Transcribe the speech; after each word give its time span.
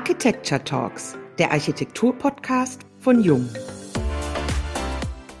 Architecture 0.00 0.64
Talks, 0.64 1.18
der 1.38 1.52
Architektur-Podcast 1.52 2.86
von 3.00 3.22
Jung. 3.22 3.46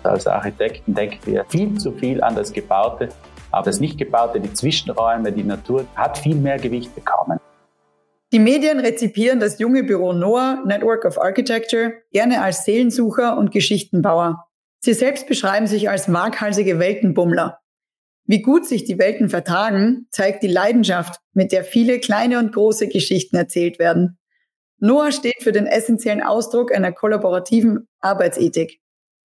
Als 0.02 0.26
Architekten 0.26 0.94
denken 0.94 1.18
wir 1.24 1.46
viel 1.48 1.78
zu 1.78 1.92
viel 1.92 2.22
an 2.22 2.36
das 2.36 2.52
Gebaute, 2.52 3.08
aber 3.52 3.64
das 3.64 3.80
Nicht-Gebaute, 3.80 4.38
die 4.38 4.52
Zwischenräume, 4.52 5.32
die 5.32 5.44
Natur, 5.44 5.86
hat 5.94 6.18
viel 6.18 6.36
mehr 6.36 6.58
Gewicht 6.58 6.94
bekommen. 6.94 7.40
Die 8.32 8.38
Medien 8.38 8.80
rezipieren 8.80 9.40
das 9.40 9.58
junge 9.58 9.82
Büro 9.82 10.12
NOAA, 10.12 10.62
Network 10.66 11.06
of 11.06 11.18
Architecture, 11.18 11.94
gerne 12.12 12.42
als 12.42 12.66
Seelensucher 12.66 13.38
und 13.38 13.52
Geschichtenbauer. 13.52 14.44
Sie 14.80 14.92
selbst 14.92 15.26
beschreiben 15.26 15.68
sich 15.68 15.88
als 15.88 16.12
waghalsige 16.12 16.78
Weltenbummler. 16.78 17.60
Wie 18.26 18.42
gut 18.42 18.66
sich 18.66 18.84
die 18.84 18.98
Welten 18.98 19.30
vertragen, 19.30 20.06
zeigt 20.10 20.42
die 20.42 20.48
Leidenschaft, 20.48 21.18
mit 21.32 21.50
der 21.50 21.64
viele 21.64 21.98
kleine 21.98 22.38
und 22.38 22.52
große 22.52 22.88
Geschichten 22.88 23.36
erzählt 23.36 23.78
werden. 23.78 24.18
NOAA 24.80 25.12
steht 25.12 25.42
für 25.42 25.52
den 25.52 25.66
essentiellen 25.66 26.22
Ausdruck 26.22 26.74
einer 26.74 26.92
kollaborativen 26.92 27.86
Arbeitsethik. 28.00 28.80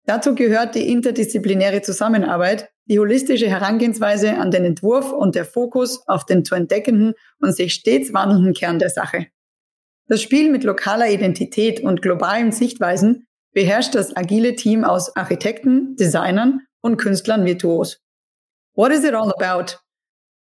Dazu 0.07 0.35
gehört 0.35 0.75
die 0.75 0.91
interdisziplinäre 0.91 1.83
Zusammenarbeit, 1.83 2.71
die 2.87 2.99
holistische 2.99 3.49
Herangehensweise 3.49 4.37
an 4.37 4.51
den 4.51 4.65
Entwurf 4.65 5.13
und 5.13 5.35
der 5.35 5.45
Fokus 5.45 6.07
auf 6.07 6.27
den 6.27 6.45
zu 6.45 6.55
entdeckenden 6.55 7.15
und 7.41 7.55
sich 7.55 7.75
stets 7.75 8.13
wandelnden 8.13 8.53
Kern 8.53 8.79
der 8.79 8.91
Sache. 8.91 9.27
Das 10.07 10.21
Spiel 10.21 10.51
mit 10.51 10.65
lokaler 10.65 11.09
Identität 11.09 11.81
und 11.81 12.03
globalen 12.03 12.53
Sichtweisen 12.53 13.27
beherrscht 13.53 13.95
das 13.95 14.15
agile 14.15 14.55
Team 14.55 14.85
aus 14.85 15.17
Architekten, 15.17 15.97
Designern 15.97 16.61
und 16.83 16.99
Künstlern 16.99 17.47
virtuos. 17.47 18.03
What 18.75 18.93
is 18.93 19.05
it 19.05 19.15
all 19.15 19.33
about? 19.33 19.77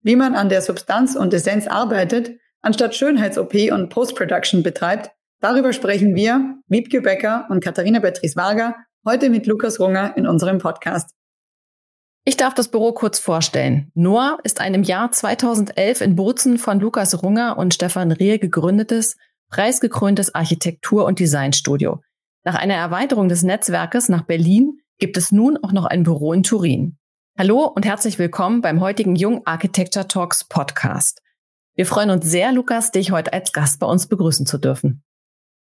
Wie 0.00 0.16
man 0.16 0.34
an 0.34 0.48
der 0.48 0.62
Substanz 0.62 1.14
und 1.14 1.32
Essenz 1.32 1.68
arbeitet, 1.68 2.32
anstatt 2.62 2.94
Schönheits-OP 2.94 3.54
und 3.72 3.90
Post-Production 3.90 4.62
betreibt, 4.62 5.10
darüber 5.40 5.72
sprechen 5.72 6.14
wir, 6.14 6.56
Wiebke 6.68 7.02
Becker 7.02 7.46
und 7.50 7.62
Katharina 7.62 7.98
Beatrice-Wager, 7.98 8.76
heute 9.06 9.28
mit 9.28 9.46
Lukas 9.46 9.78
Runger 9.78 10.16
in 10.16 10.26
unserem 10.26 10.58
Podcast. 10.58 11.10
Ich 12.24 12.36
darf 12.36 12.54
das 12.54 12.68
Büro 12.68 12.92
kurz 12.92 13.18
vorstellen. 13.18 13.90
Noah 13.94 14.38
ist 14.44 14.60
ein 14.60 14.74
im 14.74 14.84
Jahr 14.84 15.10
2011 15.10 16.00
in 16.02 16.14
Bozen 16.14 16.56
von 16.56 16.78
Lukas 16.78 17.20
Runger 17.20 17.58
und 17.58 17.74
Stefan 17.74 18.12
Rehe 18.12 18.38
gegründetes, 18.38 19.16
preisgekröntes 19.50 20.32
Architektur- 20.32 21.04
und 21.04 21.18
Designstudio. 21.18 22.00
Nach 22.44 22.54
einer 22.54 22.74
Erweiterung 22.74 23.28
des 23.28 23.42
Netzwerkes 23.42 24.08
nach 24.08 24.22
Berlin 24.22 24.78
gibt 24.98 25.16
es 25.16 25.32
nun 25.32 25.56
auch 25.62 25.72
noch 25.72 25.84
ein 25.84 26.04
Büro 26.04 26.32
in 26.32 26.44
Turin. 26.44 26.96
Hallo 27.36 27.64
und 27.64 27.84
herzlich 27.84 28.20
willkommen 28.20 28.60
beim 28.60 28.80
heutigen 28.80 29.16
Jung 29.16 29.44
Architecture 29.44 30.06
Talks 30.06 30.44
Podcast. 30.44 31.21
Wir 31.74 31.86
freuen 31.86 32.10
uns 32.10 32.26
sehr, 32.26 32.52
Lukas, 32.52 32.90
dich 32.90 33.12
heute 33.12 33.32
als 33.32 33.52
Gast 33.52 33.80
bei 33.80 33.86
uns 33.86 34.06
begrüßen 34.06 34.44
zu 34.46 34.58
dürfen. 34.58 35.02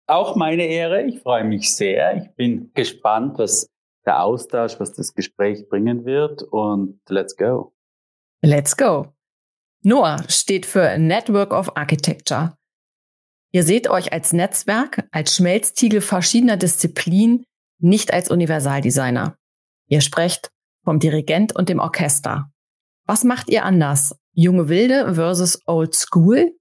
Auch 0.07 0.37
meine 0.37 0.65
Ehre. 0.65 1.03
Ich 1.03 1.21
freue 1.21 1.45
mich 1.45 1.75
sehr. 1.75 2.17
Ich 2.17 2.35
bin 2.35 2.73
gespannt, 2.73 3.39
was 3.39 3.69
der 4.07 4.23
Austausch, 4.23 4.81
was 4.81 4.95
das 4.95 5.13
Gespräch 5.13 5.69
bringen 5.69 6.07
wird. 6.07 6.43
Und 6.43 6.99
let's 7.11 7.37
go. 7.37 7.75
Let's 8.43 8.77
go. 8.77 9.13
NOAA 9.83 10.29
steht 10.29 10.65
für 10.65 10.97
Network 10.97 11.53
of 11.53 11.77
Architecture. 11.77 12.57
Ihr 13.53 13.63
seht 13.63 13.89
euch 13.89 14.13
als 14.13 14.33
Netzwerk, 14.33 15.07
als 15.13 15.37
Schmelztiegel 15.37 16.01
verschiedener 16.01 16.57
Disziplinen, 16.57 17.45
nicht 17.81 18.13
als 18.13 18.31
Universaldesigner. 18.31 19.37
Ihr 19.89 20.01
sprecht 20.01 20.51
vom 20.85 20.99
Dirigent 20.99 21.55
und 21.55 21.69
dem 21.69 21.79
Orchester. 21.79 22.51
Was 23.09 23.25
macht 23.25 23.49
ihr 23.49 23.65
anders? 23.65 24.15
Junge 24.35 24.69
Wilde 24.69 25.15
versus 25.15 25.63
Old 25.67 25.95
School? 25.95 26.53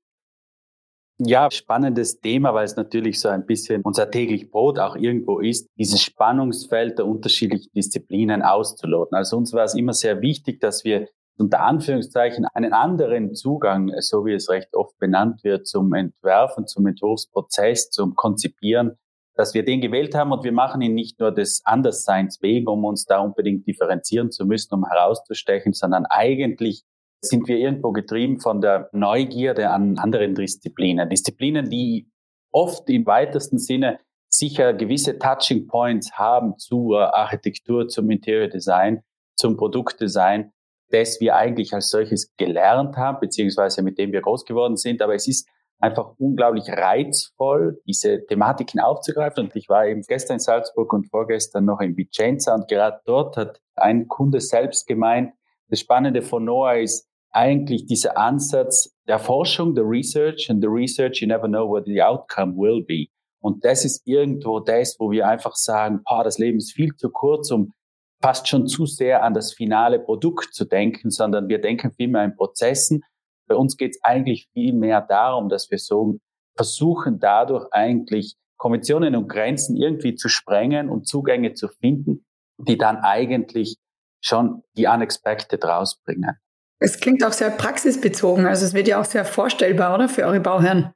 Ja, 1.20 1.52
spannendes 1.52 2.22
Thema, 2.22 2.54
weil 2.54 2.64
es 2.64 2.78
natürlich 2.78 3.20
so 3.20 3.28
ein 3.28 3.45
bisschen 3.45 3.81
unser 3.81 4.09
täglich 4.09 4.50
Brot 4.50 4.80
auch 4.80 4.95
irgendwo 4.95 5.39
ist, 5.39 5.67
dieses 5.78 6.02
Spannungsfeld 6.02 7.00
der 7.00 7.06
unterschiedlichen 7.06 7.70
Disziplinen 7.76 8.44
auszuloten. 8.44 9.17
Also 9.17 9.36
uns 9.36 9.52
war 9.52 9.66
es 9.66 9.76
immer 9.76 9.92
sehr 9.92 10.22
wichtig, 10.22 10.61
dass 10.61 10.86
wir 10.86 11.10
unter 11.38 11.60
Anführungszeichen 11.64 12.45
einen 12.54 12.72
anderen 12.72 13.36
Zugang, 13.36 13.92
so 13.99 14.26
wie 14.26 14.33
es 14.33 14.49
recht 14.49 14.73
oft 14.73 14.98
benannt 14.99 15.43
wird, 15.43 15.67
zum 15.67 15.93
Entwerfen, 15.93 16.66
zum 16.66 16.88
Entwurfsprozess, 16.88 17.89
zum 17.89 18.16
Konzipieren, 18.16 18.98
dass 19.37 19.53
wir 19.53 19.64
den 19.64 19.81
gewählt 19.81 20.15
haben 20.15 20.31
und 20.31 20.43
wir 20.43 20.52
machen 20.52 20.81
ihn 20.81 20.95
nicht 20.95 21.20
nur 21.20 21.31
des 21.31 21.61
Andersseins 21.64 22.42
wegen, 22.42 22.67
um 22.67 22.83
uns 22.83 23.05
da 23.05 23.20
unbedingt 23.20 23.67
differenzieren 23.67 24.31
zu 24.31 24.45
müssen, 24.45 24.73
um 24.73 24.86
herauszustechen, 24.86 25.73
sondern 25.73 26.05
eigentlich 26.08 26.83
sind 27.21 27.48
wir 27.48 27.58
irgendwo 27.58 27.92
getrieben 27.92 28.39
von 28.39 28.61
der 28.61 28.89
Neugierde 28.93 29.70
an 29.70 29.98
anderen 29.99 30.33
Disziplinen. 30.33 31.09
Disziplinen, 31.09 31.70
die 31.70 32.09
oft 32.52 32.89
im 32.89 33.05
weitesten 33.05 33.59
Sinne 33.59 33.99
sicher 34.27 34.73
gewisse 34.73 35.20
Touching 35.20 35.67
Points 35.67 36.14
haben 36.14 36.58
zur 36.58 37.15
Architektur, 37.15 37.87
zum 37.87 38.09
Interior 38.09 38.48
Design, 38.48 39.04
zum 39.36 39.55
Produktdesign, 39.55 40.52
das 40.89 41.19
wir 41.19 41.36
eigentlich 41.36 41.73
als 41.73 41.89
solches 41.89 42.36
gelernt 42.37 42.98
haben, 42.98 43.19
beziehungsweise 43.19 43.83
mit 43.83 43.99
dem 43.99 44.11
wir 44.11 44.21
groß 44.21 44.45
geworden 44.45 44.77
sind. 44.77 45.02
Aber 45.02 45.14
es 45.14 45.27
ist 45.27 45.48
einfach 45.80 46.14
unglaublich 46.17 46.70
reizvoll, 46.70 47.80
diese 47.86 48.26
Thematiken 48.26 48.80
aufzugreifen. 48.80 49.45
Und 49.45 49.55
ich 49.55 49.70
war 49.70 49.86
eben 49.86 50.02
gestern 50.02 50.36
in 50.36 50.39
Salzburg 50.39 50.92
und 50.93 51.10
vorgestern 51.10 51.65
noch 51.65 51.82
in 51.82 51.95
Vicenza 51.95 52.55
und 52.55 52.67
gerade 52.67 52.99
dort 53.05 53.38
hat 53.38 53.61
ein 53.76 54.08
Kunde 54.08 54.42
selbst 54.42 54.87
gemeint, 54.87 55.33
das 55.70 55.82
Spannende 55.82 56.21
von 56.21 56.45
Noah 56.45 56.76
ist 56.77 57.08
eigentlich 57.32 57.86
dieser 57.86 58.17
Ansatz 58.17 58.95
der 59.08 59.20
Forschung, 59.20 59.76
der 59.76 59.83
Research, 59.83 60.49
and 60.49 60.61
the 60.61 60.67
research, 60.67 61.21
you 61.21 61.27
never 61.27 61.48
know 61.48 61.67
what 61.67 61.86
the 61.86 62.02
outcome 62.02 62.55
will 62.55 62.83
be. 62.83 63.08
Und 63.39 63.64
das 63.64 63.86
ist 63.86 64.02
irgendwo 64.05 64.60
das, 64.60 64.95
wo 64.99 65.11
wir 65.11 65.27
einfach 65.27 65.55
sagen, 65.55 66.02
boah, 66.04 66.23
das 66.23 66.37
Leben 66.37 66.58
ist 66.58 66.73
viel 66.73 66.95
zu 66.95 67.10
kurz, 67.10 67.52
um 67.52 67.73
fast 68.21 68.48
schon 68.48 68.67
zu 68.67 68.86
sehr 68.86 69.23
an 69.23 69.33
das 69.33 69.54
finale 69.54 69.99
Produkt 69.99 70.54
zu 70.54 70.66
denken, 70.66 71.11
sondern 71.11 71.48
wir 71.48 71.61
denken 71.61 71.92
viel 71.92 72.08
mehr 72.08 72.23
in 72.23 72.36
Prozessen. 72.36 73.04
Bei 73.48 73.56
uns 73.56 73.78
geht 73.78 73.96
es 73.96 74.04
eigentlich 74.04 74.50
viel 74.54 74.74
mehr 74.74 75.02
darum, 75.02 75.50
dass 75.50 75.72
wir 75.72 75.78
so 75.78 76.18
versuchen, 76.56 77.20
dadurch 77.20 77.68
eigentlich 77.72 78.36
Konventionen 78.58 79.16
und 79.16 79.30
Grenzen 79.30 79.78
irgendwie 79.78 80.16
zu 80.16 80.30
sprengen 80.30 80.90
und 80.90 81.08
Zugänge 81.08 81.54
zu 81.54 81.68
finden, 81.68 82.26
die 82.58 82.78
dann 82.78 82.98
eigentlich 82.98 83.78
schon 84.22 84.64
die 84.76 84.88
Unexpected 84.88 85.64
rausbringen. 85.64 86.38
Es 86.80 87.00
klingt 87.00 87.24
auch 87.24 87.32
sehr 87.32 87.52
praxisbezogen, 87.52 88.46
also 88.46 88.66
es 88.66 88.74
wird 88.74 88.88
ja 88.88 89.00
auch 89.00 89.06
sehr 89.06 89.26
vorstellbar, 89.26 89.96
oder, 89.96 90.10
für 90.10 90.24
eure 90.24 90.40
Bauherren? 90.40 90.92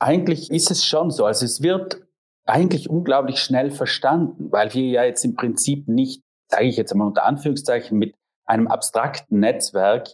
Eigentlich 0.00 0.50
ist 0.50 0.70
es 0.70 0.84
schon 0.84 1.10
so. 1.10 1.26
Also 1.26 1.44
es 1.44 1.62
wird 1.62 2.02
eigentlich 2.46 2.88
unglaublich 2.88 3.40
schnell 3.40 3.70
verstanden, 3.70 4.50
weil 4.50 4.72
wir 4.74 4.86
ja 4.86 5.04
jetzt 5.04 5.24
im 5.24 5.36
Prinzip 5.36 5.86
nicht, 5.88 6.22
sage 6.48 6.64
ich 6.64 6.76
jetzt 6.76 6.92
einmal 6.92 7.08
unter 7.08 7.24
Anführungszeichen, 7.24 7.98
mit 7.98 8.14
einem 8.46 8.66
abstrakten 8.66 9.38
Netzwerk, 9.38 10.08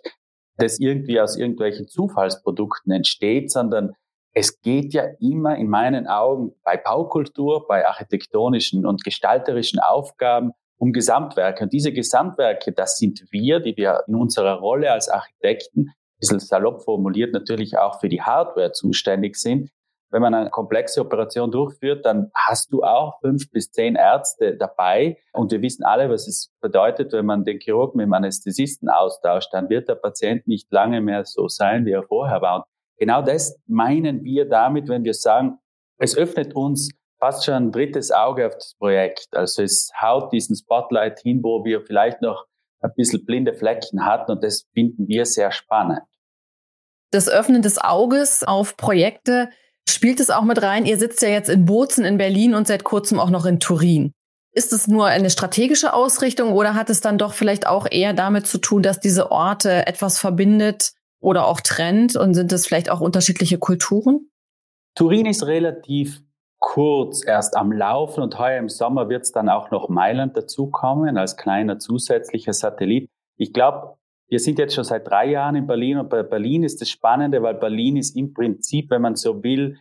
das 0.56 0.78
irgendwie 0.78 1.20
aus 1.20 1.36
irgendwelchen 1.36 1.88
Zufallsprodukten 1.88 2.92
entsteht, 2.92 3.50
sondern 3.50 3.94
es 4.32 4.60
geht 4.60 4.92
ja 4.92 5.04
immer 5.18 5.56
in 5.56 5.68
meinen 5.68 6.06
Augen 6.06 6.52
bei 6.62 6.76
Baukultur, 6.76 7.66
bei 7.66 7.86
architektonischen 7.86 8.84
und 8.84 9.02
gestalterischen 9.02 9.80
Aufgaben 9.80 10.52
um 10.78 10.92
Gesamtwerke. 10.92 11.64
Und 11.64 11.72
diese 11.72 11.92
Gesamtwerke, 11.92 12.72
das 12.72 12.98
sind 12.98 13.24
wir, 13.30 13.60
die 13.60 13.76
wir 13.76 14.04
in 14.06 14.14
unserer 14.14 14.58
Rolle 14.58 14.92
als 14.92 15.08
Architekten, 15.08 15.88
ein 15.88 16.20
bisschen 16.20 16.40
salopp 16.40 16.82
formuliert, 16.82 17.32
natürlich 17.32 17.78
auch 17.78 18.00
für 18.00 18.08
die 18.08 18.22
Hardware 18.22 18.72
zuständig 18.72 19.36
sind. 19.36 19.70
Wenn 20.10 20.22
man 20.22 20.34
eine 20.34 20.50
komplexe 20.50 21.00
Operation 21.00 21.50
durchführt, 21.50 22.06
dann 22.06 22.30
hast 22.34 22.72
du 22.72 22.82
auch 22.82 23.18
fünf 23.20 23.50
bis 23.50 23.70
zehn 23.72 23.96
Ärzte 23.96 24.56
dabei. 24.56 25.18
Und 25.32 25.50
wir 25.50 25.62
wissen 25.62 25.84
alle, 25.84 26.08
was 26.08 26.28
es 26.28 26.52
bedeutet, 26.60 27.12
wenn 27.12 27.26
man 27.26 27.44
den 27.44 27.58
Chirurgen 27.58 27.98
mit 27.98 28.06
dem 28.06 28.12
Anästhesisten 28.12 28.88
austauscht, 28.88 29.52
dann 29.52 29.68
wird 29.68 29.88
der 29.88 29.96
Patient 29.96 30.46
nicht 30.46 30.70
lange 30.72 31.00
mehr 31.00 31.24
so 31.24 31.48
sein, 31.48 31.84
wie 31.86 31.92
er 31.92 32.04
vorher 32.04 32.40
war. 32.40 32.56
Und 32.56 32.64
genau 32.98 33.22
das 33.22 33.58
meinen 33.66 34.22
wir 34.22 34.48
damit, 34.48 34.88
wenn 34.88 35.04
wir 35.04 35.14
sagen, 35.14 35.58
es 35.98 36.16
öffnet 36.16 36.54
uns 36.54 36.90
fast 37.18 37.44
schon 37.44 37.54
ein 37.54 37.72
drittes 37.72 38.12
Auge 38.12 38.46
auf 38.46 38.54
das 38.54 38.74
Projekt. 38.78 39.28
Also 39.32 39.62
es 39.62 39.90
haut 40.00 40.32
diesen 40.32 40.54
Spotlight 40.56 41.20
hin, 41.20 41.42
wo 41.42 41.64
wir 41.64 41.82
vielleicht 41.82 42.22
noch 42.22 42.46
ein 42.80 42.92
bisschen 42.94 43.24
blinde 43.24 43.54
Flecken 43.54 44.04
hatten 44.04 44.32
und 44.32 44.44
das 44.44 44.66
finden 44.72 45.08
wir 45.08 45.24
sehr 45.24 45.50
spannend. 45.50 46.02
Das 47.10 47.28
Öffnen 47.28 47.62
des 47.62 47.78
Auges 47.78 48.44
auf 48.44 48.76
Projekte 48.76 49.48
spielt 49.88 50.20
es 50.20 50.30
auch 50.30 50.42
mit 50.42 50.62
rein. 50.62 50.86
Ihr 50.86 50.98
sitzt 50.98 51.22
ja 51.22 51.28
jetzt 51.28 51.48
in 51.48 51.64
Bozen 51.64 52.04
in 52.04 52.18
Berlin 52.18 52.54
und 52.54 52.66
seit 52.66 52.84
kurzem 52.84 53.18
auch 53.18 53.30
noch 53.30 53.46
in 53.46 53.60
Turin. 53.60 54.12
Ist 54.52 54.72
es 54.72 54.88
nur 54.88 55.06
eine 55.06 55.28
strategische 55.28 55.92
Ausrichtung 55.92 56.52
oder 56.52 56.74
hat 56.74 56.88
es 56.88 57.00
dann 57.00 57.18
doch 57.18 57.34
vielleicht 57.34 57.66
auch 57.66 57.86
eher 57.90 58.14
damit 58.14 58.46
zu 58.46 58.58
tun, 58.58 58.82
dass 58.82 59.00
diese 59.00 59.30
Orte 59.30 59.86
etwas 59.86 60.18
verbindet 60.18 60.92
oder 61.20 61.46
auch 61.46 61.60
trennt 61.60 62.16
und 62.16 62.34
sind 62.34 62.52
es 62.52 62.66
vielleicht 62.66 62.90
auch 62.90 63.00
unterschiedliche 63.00 63.58
Kulturen? 63.58 64.30
Turin 64.94 65.26
ist 65.26 65.46
relativ 65.46 66.22
kurz 66.58 67.24
erst 67.26 67.54
am 67.54 67.70
Laufen 67.70 68.22
und 68.22 68.38
heuer 68.38 68.58
im 68.58 68.70
Sommer 68.70 69.10
wird 69.10 69.24
es 69.24 69.32
dann 69.32 69.50
auch 69.50 69.70
noch 69.70 69.90
Mailand 69.90 70.36
dazukommen 70.36 71.18
als 71.18 71.36
kleiner 71.36 71.78
zusätzlicher 71.78 72.54
Satellit. 72.54 73.10
Ich 73.36 73.52
glaube, 73.52 73.98
wir 74.28 74.40
sind 74.40 74.58
jetzt 74.58 74.74
schon 74.74 74.84
seit 74.84 75.06
drei 75.06 75.30
Jahren 75.30 75.54
in 75.54 75.66
Berlin 75.66 75.98
und 75.98 76.10
bei 76.10 76.22
Berlin 76.22 76.64
ist 76.64 76.80
das 76.80 76.90
Spannende, 76.90 77.42
weil 77.42 77.54
Berlin 77.54 77.96
ist 77.96 78.16
im 78.16 78.34
Prinzip, 78.34 78.90
wenn 78.90 79.02
man 79.02 79.14
so 79.14 79.42
will, 79.42 79.76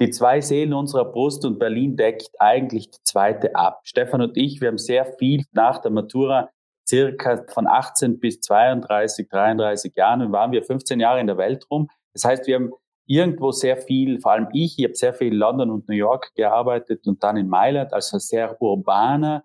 die 0.00 0.10
zwei 0.10 0.40
Seelen 0.40 0.74
unserer 0.74 1.04
Brust 1.04 1.44
und 1.44 1.58
Berlin 1.58 1.96
deckt 1.96 2.30
eigentlich 2.38 2.90
die 2.90 3.02
zweite 3.04 3.54
ab. 3.54 3.80
Stefan 3.84 4.20
und 4.20 4.36
ich, 4.36 4.60
wir 4.60 4.68
haben 4.68 4.78
sehr 4.78 5.04
viel 5.04 5.44
nach 5.52 5.80
der 5.80 5.90
Matura, 5.90 6.50
circa 6.88 7.44
von 7.48 7.66
18 7.66 8.18
bis 8.18 8.40
32, 8.40 9.28
33 9.28 9.92
Jahren, 9.96 10.32
waren 10.32 10.52
wir 10.52 10.62
15 10.62 11.00
Jahre 11.00 11.20
in 11.20 11.26
der 11.26 11.36
Welt 11.36 11.66
rum. 11.70 11.88
Das 12.14 12.24
heißt, 12.24 12.46
wir 12.46 12.56
haben 12.56 12.72
irgendwo 13.06 13.50
sehr 13.50 13.76
viel, 13.76 14.20
vor 14.20 14.32
allem 14.32 14.48
ich, 14.52 14.78
ich 14.78 14.84
habe 14.84 14.94
sehr 14.94 15.12
viel 15.12 15.28
in 15.28 15.34
London 15.34 15.70
und 15.70 15.88
New 15.88 15.94
York 15.94 16.32
gearbeitet 16.34 17.06
und 17.06 17.22
dann 17.22 17.36
in 17.36 17.48
Mailand, 17.48 17.92
also 17.92 18.18
sehr 18.18 18.60
urbaner 18.60 19.44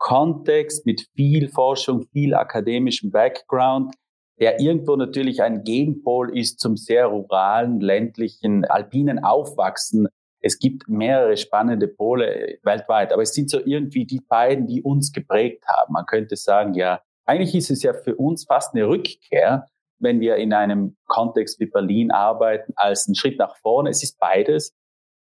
Kontext 0.00 0.86
mit 0.86 1.06
viel 1.14 1.48
Forschung, 1.48 2.06
viel 2.10 2.34
akademischem 2.34 3.10
Background, 3.10 3.94
der 4.40 4.58
irgendwo 4.58 4.96
natürlich 4.96 5.42
ein 5.42 5.62
Gegenpol 5.62 6.36
ist 6.36 6.58
zum 6.58 6.76
sehr 6.76 7.06
ruralen, 7.06 7.80
ländlichen, 7.80 8.64
alpinen 8.64 9.22
Aufwachsen. 9.22 10.08
Es 10.40 10.58
gibt 10.58 10.88
mehrere 10.88 11.36
spannende 11.36 11.86
Pole 11.86 12.58
weltweit, 12.62 13.12
aber 13.12 13.22
es 13.22 13.34
sind 13.34 13.50
so 13.50 13.60
irgendwie 13.62 14.06
die 14.06 14.22
beiden, 14.26 14.66
die 14.66 14.82
uns 14.82 15.12
geprägt 15.12 15.64
haben. 15.68 15.92
Man 15.92 16.06
könnte 16.06 16.34
sagen, 16.36 16.72
ja, 16.72 17.02
eigentlich 17.26 17.54
ist 17.54 17.70
es 17.70 17.82
ja 17.82 17.92
für 17.92 18.16
uns 18.16 18.44
fast 18.46 18.74
eine 18.74 18.88
Rückkehr, 18.88 19.66
wenn 19.98 20.18
wir 20.20 20.36
in 20.36 20.54
einem 20.54 20.96
Kontext 21.06 21.60
wie 21.60 21.66
Berlin 21.66 22.10
arbeiten, 22.10 22.72
als 22.74 23.06
ein 23.06 23.14
Schritt 23.14 23.38
nach 23.38 23.54
vorne. 23.58 23.90
Es 23.90 24.02
ist 24.02 24.18
beides. 24.18 24.74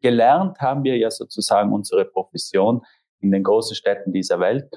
Gelernt 0.02 0.60
haben 0.60 0.84
wir 0.84 0.98
ja 0.98 1.10
sozusagen 1.10 1.72
unsere 1.72 2.04
Profession 2.04 2.82
in 3.20 3.30
den 3.30 3.42
großen 3.42 3.76
Städten 3.76 4.12
dieser 4.12 4.40
Welt. 4.40 4.70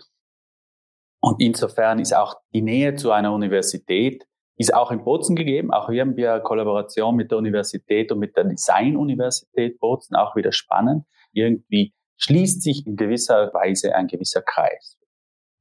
Und 1.21 1.39
insofern 1.39 1.99
ist 1.99 2.15
auch 2.15 2.35
die 2.53 2.61
Nähe 2.61 2.95
zu 2.95 3.11
einer 3.11 3.33
Universität, 3.33 4.23
ist 4.57 4.73
auch 4.73 4.91
in 4.91 5.03
Bozen 5.03 5.35
gegeben. 5.35 5.71
Auch 5.71 5.89
hier 5.89 6.01
haben 6.01 6.15
wir 6.15 6.39
Kollaboration 6.39 7.15
mit 7.15 7.31
der 7.31 7.38
Universität 7.38 8.11
und 8.11 8.19
mit 8.19 8.35
der 8.35 8.45
Design-Universität 8.45 9.79
Bozen, 9.79 10.15
auch 10.15 10.35
wieder 10.35 10.51
spannend. 10.51 11.05
Irgendwie 11.31 11.93
schließt 12.17 12.61
sich 12.61 12.85
in 12.85 12.95
gewisser 12.95 13.51
Weise 13.53 13.95
ein 13.95 14.07
gewisser 14.07 14.41
Kreis. 14.41 14.97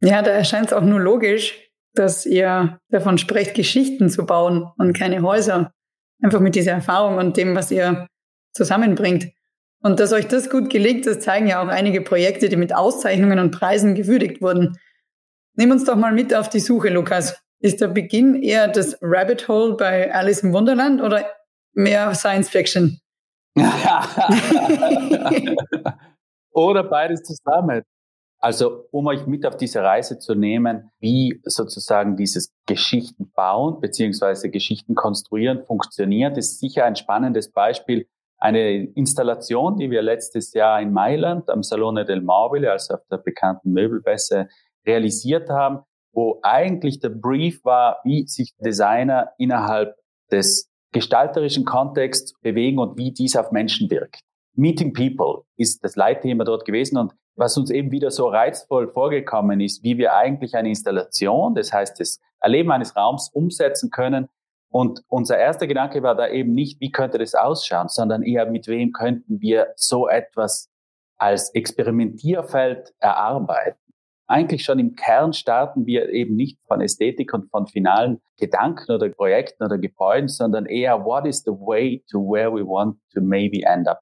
Ja, 0.03 0.23
da 0.23 0.31
erscheint 0.31 0.69
es 0.69 0.73
auch 0.73 0.83
nur 0.83 1.01
logisch, 1.01 1.71
dass 1.95 2.25
ihr 2.25 2.81
davon 2.89 3.19
sprecht, 3.19 3.55
Geschichten 3.55 4.09
zu 4.09 4.25
bauen 4.25 4.71
und 4.79 4.97
keine 4.97 5.23
Häuser. 5.23 5.73
Einfach 6.23 6.41
mit 6.41 6.55
dieser 6.55 6.73
Erfahrung 6.73 7.17
und 7.17 7.37
dem, 7.37 7.55
was 7.55 7.71
ihr 7.71 8.07
zusammenbringt. 8.53 9.33
Und 9.83 9.99
dass 9.99 10.13
euch 10.13 10.29
das 10.29 10.51
gut 10.51 10.69
gelingt, 10.69 11.07
das 11.07 11.21
zeigen 11.21 11.47
ja 11.47 11.63
auch 11.63 11.69
einige 11.69 12.03
Projekte, 12.03 12.49
die 12.49 12.57
mit 12.57 12.75
Auszeichnungen 12.75 13.39
und 13.39 13.51
Preisen 13.51 13.95
gewürdigt 13.95 14.43
wurden. 14.43 14.79
Nimm 15.55 15.71
uns 15.71 15.85
doch 15.85 15.97
mal 15.97 16.13
mit 16.13 16.35
auf 16.35 16.49
die 16.49 16.61
Suche, 16.61 16.91
Lukas. 16.91 17.43
Ist 17.61 17.81
der 17.81 17.89
Beginn 17.89 18.43
eher 18.43 18.69
das 18.69 18.99
Rabbit 19.01 19.49
Hole 19.49 19.77
bei 19.77 20.13
Alice 20.15 20.43
im 20.43 20.53
Wunderland 20.53 21.01
oder 21.03 21.27
mehr 21.73 22.15
Science 22.15 22.51
Fiction? 22.51 23.01
oder 26.53 26.85
beides 26.85 27.23
zusammen. 27.23 27.83
Also, 28.39 28.87
um 28.91 29.07
euch 29.07 29.27
mit 29.27 29.45
auf 29.45 29.59
diese 29.59 29.83
Reise 29.83 30.19
zu 30.19 30.35
nehmen, 30.35 30.91
wie 30.99 31.43
sozusagen 31.45 32.17
dieses 32.17 32.55
Geschichten 32.67 33.31
bauen 33.33 33.81
beziehungsweise 33.81 34.49
Geschichten 34.49 34.95
konstruieren 34.95 35.61
funktioniert, 35.61 36.39
ist 36.39 36.59
sicher 36.59 36.87
ein 36.87 36.97
spannendes 36.97 37.51
Beispiel. 37.51 38.09
Eine 38.41 38.85
Installation, 38.95 39.77
die 39.77 39.91
wir 39.91 40.01
letztes 40.01 40.55
Jahr 40.55 40.81
in 40.81 40.93
Mailand 40.93 41.51
am 41.51 41.63
Salone 41.63 42.07
del 42.07 42.23
Mobile, 42.23 42.73
also 42.73 42.95
auf 42.95 43.07
der 43.11 43.19
bekannten 43.19 43.73
Möbelbässe, 43.73 44.49
realisiert 44.87 45.51
haben, 45.51 45.81
wo 46.13 46.41
eigentlich 46.43 47.01
der 47.01 47.11
Brief 47.11 47.63
war, 47.65 47.99
wie 48.03 48.27
sich 48.27 48.55
Designer 48.57 49.33
innerhalb 49.37 49.95
des 50.33 50.71
gestalterischen 50.93 51.65
Kontexts 51.67 52.33
bewegen 52.41 52.79
und 52.79 52.97
wie 52.97 53.13
dies 53.13 53.37
auf 53.37 53.53
Menschen 53.53 53.91
wirkt. 53.91 54.21
Meeting 54.55 54.93
People 54.93 55.45
ist 55.57 55.85
das 55.85 55.95
Leitthema 55.95 56.45
dort 56.45 56.65
gewesen 56.65 56.99
und 56.99 57.13
was 57.37 57.57
uns 57.57 57.71
eben 57.71 57.91
wieder 57.93 58.11
so 58.11 58.29
reizvoll 58.29 58.89
vorgekommen 58.93 59.61
ist, 59.61 59.85
wie 59.85 59.99
wir 59.99 60.15
eigentlich 60.15 60.55
eine 60.55 60.69
Installation, 60.69 61.55
das 61.55 61.73
heißt 61.73 62.01
das 62.01 62.21
Erleben 62.41 62.71
eines 62.71 62.97
Raums 62.97 63.31
umsetzen 63.33 63.91
können. 63.91 64.29
Und 64.73 65.03
unser 65.09 65.37
erster 65.37 65.67
Gedanke 65.67 66.03
war 66.03 66.15
da 66.15 66.29
eben 66.29 66.53
nicht, 66.53 66.81
wie 66.81 66.93
könnte 66.93 67.19
das 67.19 67.35
ausschauen, 67.35 67.89
sondern 67.89 68.23
eher, 68.23 68.47
mit 68.47 68.69
wem 68.69 68.93
könnten 68.93 69.41
wir 69.41 69.73
so 69.77 70.09
etwas 70.09 70.71
als 71.19 71.53
Experimentierfeld 71.55 72.95
erarbeiten. 73.01 73.79
Eigentlich 74.29 74.63
schon 74.63 74.79
im 74.79 74.95
Kern 74.95 75.33
starten 75.33 75.87
wir 75.87 76.09
eben 76.11 76.37
nicht 76.37 76.61
von 76.69 76.81
Ästhetik 76.81 77.35
und 77.35 77.51
von 77.51 77.67
finalen 77.67 78.21
Gedanken 78.39 78.93
oder 78.93 79.09
Projekten 79.09 79.65
oder 79.65 79.77
Gebäuden, 79.77 80.29
sondern 80.29 80.67
eher, 80.67 81.05
what 81.05 81.27
is 81.27 81.43
the 81.43 81.51
way 81.51 82.05
to 82.09 82.21
where 82.21 82.53
we 82.53 82.65
want 82.65 82.97
to 83.13 83.21
maybe 83.21 83.67
end 83.67 83.89
up? 83.89 83.99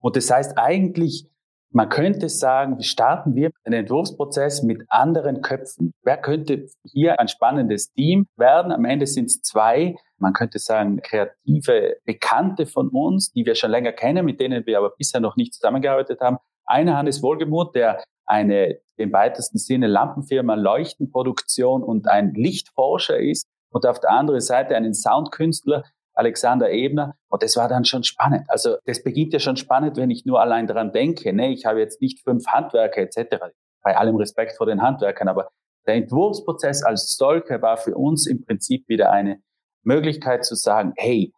Und 0.00 0.16
das 0.16 0.30
heißt 0.30 0.58
eigentlich, 0.58 1.30
man 1.70 1.88
könnte 1.90 2.28
sagen, 2.28 2.82
starten 2.82 3.34
wir 3.34 3.50
einen 3.64 3.80
Entwurfsprozess 3.80 4.62
mit 4.62 4.82
anderen 4.88 5.42
Köpfen. 5.42 5.92
Wer 6.02 6.16
könnte 6.16 6.66
hier 6.84 7.20
ein 7.20 7.28
spannendes 7.28 7.92
Team 7.92 8.26
werden? 8.36 8.72
Am 8.72 8.84
Ende 8.84 9.06
sind 9.06 9.26
es 9.26 9.42
zwei, 9.42 9.96
man 10.16 10.32
könnte 10.32 10.58
sagen, 10.58 11.00
kreative 11.02 11.96
Bekannte 12.04 12.66
von 12.66 12.88
uns, 12.88 13.32
die 13.32 13.44
wir 13.44 13.54
schon 13.54 13.70
länger 13.70 13.92
kennen, 13.92 14.24
mit 14.24 14.40
denen 14.40 14.66
wir 14.66 14.78
aber 14.78 14.90
bisher 14.96 15.20
noch 15.20 15.36
nicht 15.36 15.54
zusammengearbeitet 15.54 16.20
haben. 16.20 16.38
Einer 16.64 16.96
Hannes 16.96 17.22
Wohlgemuth, 17.22 17.74
der 17.74 18.02
eine 18.24 18.78
im 18.96 19.12
weitesten 19.12 19.58
Sinne 19.58 19.86
Lampenfirma, 19.86 20.54
Leuchtenproduktion 20.54 21.82
und 21.82 22.08
ein 22.08 22.34
Lichtforscher 22.34 23.18
ist. 23.18 23.46
Und 23.70 23.86
auf 23.86 24.00
der 24.00 24.10
anderen 24.10 24.40
Seite 24.40 24.74
einen 24.74 24.94
Soundkünstler, 24.94 25.84
Alexander 26.18 26.70
Ebner. 26.70 27.14
Und 27.28 27.42
das 27.42 27.56
war 27.56 27.68
dann 27.68 27.84
schon 27.84 28.02
spannend. 28.02 28.44
Also 28.48 28.76
das 28.84 29.02
beginnt 29.02 29.32
ja 29.32 29.38
schon 29.38 29.56
spannend, 29.56 29.96
wenn 29.96 30.10
ich 30.10 30.26
nur 30.26 30.40
allein 30.40 30.66
daran 30.66 30.92
denke. 30.92 31.32
Nee, 31.32 31.52
ich 31.52 31.64
habe 31.64 31.78
jetzt 31.78 32.00
nicht 32.00 32.22
fünf 32.24 32.46
Handwerker 32.46 33.00
etc. 33.02 33.36
Bei 33.82 33.96
allem 33.96 34.16
Respekt 34.16 34.56
vor 34.56 34.66
den 34.66 34.82
Handwerkern, 34.82 35.28
aber 35.28 35.48
der 35.86 35.94
Entwurfsprozess 35.94 36.82
als 36.82 37.16
solcher 37.16 37.62
war 37.62 37.76
für 37.76 37.94
uns 37.94 38.26
im 38.26 38.44
Prinzip 38.44 38.88
wieder 38.88 39.10
eine 39.10 39.40
Möglichkeit 39.84 40.44
zu 40.44 40.54
sagen, 40.54 40.92
hey, 40.96 41.32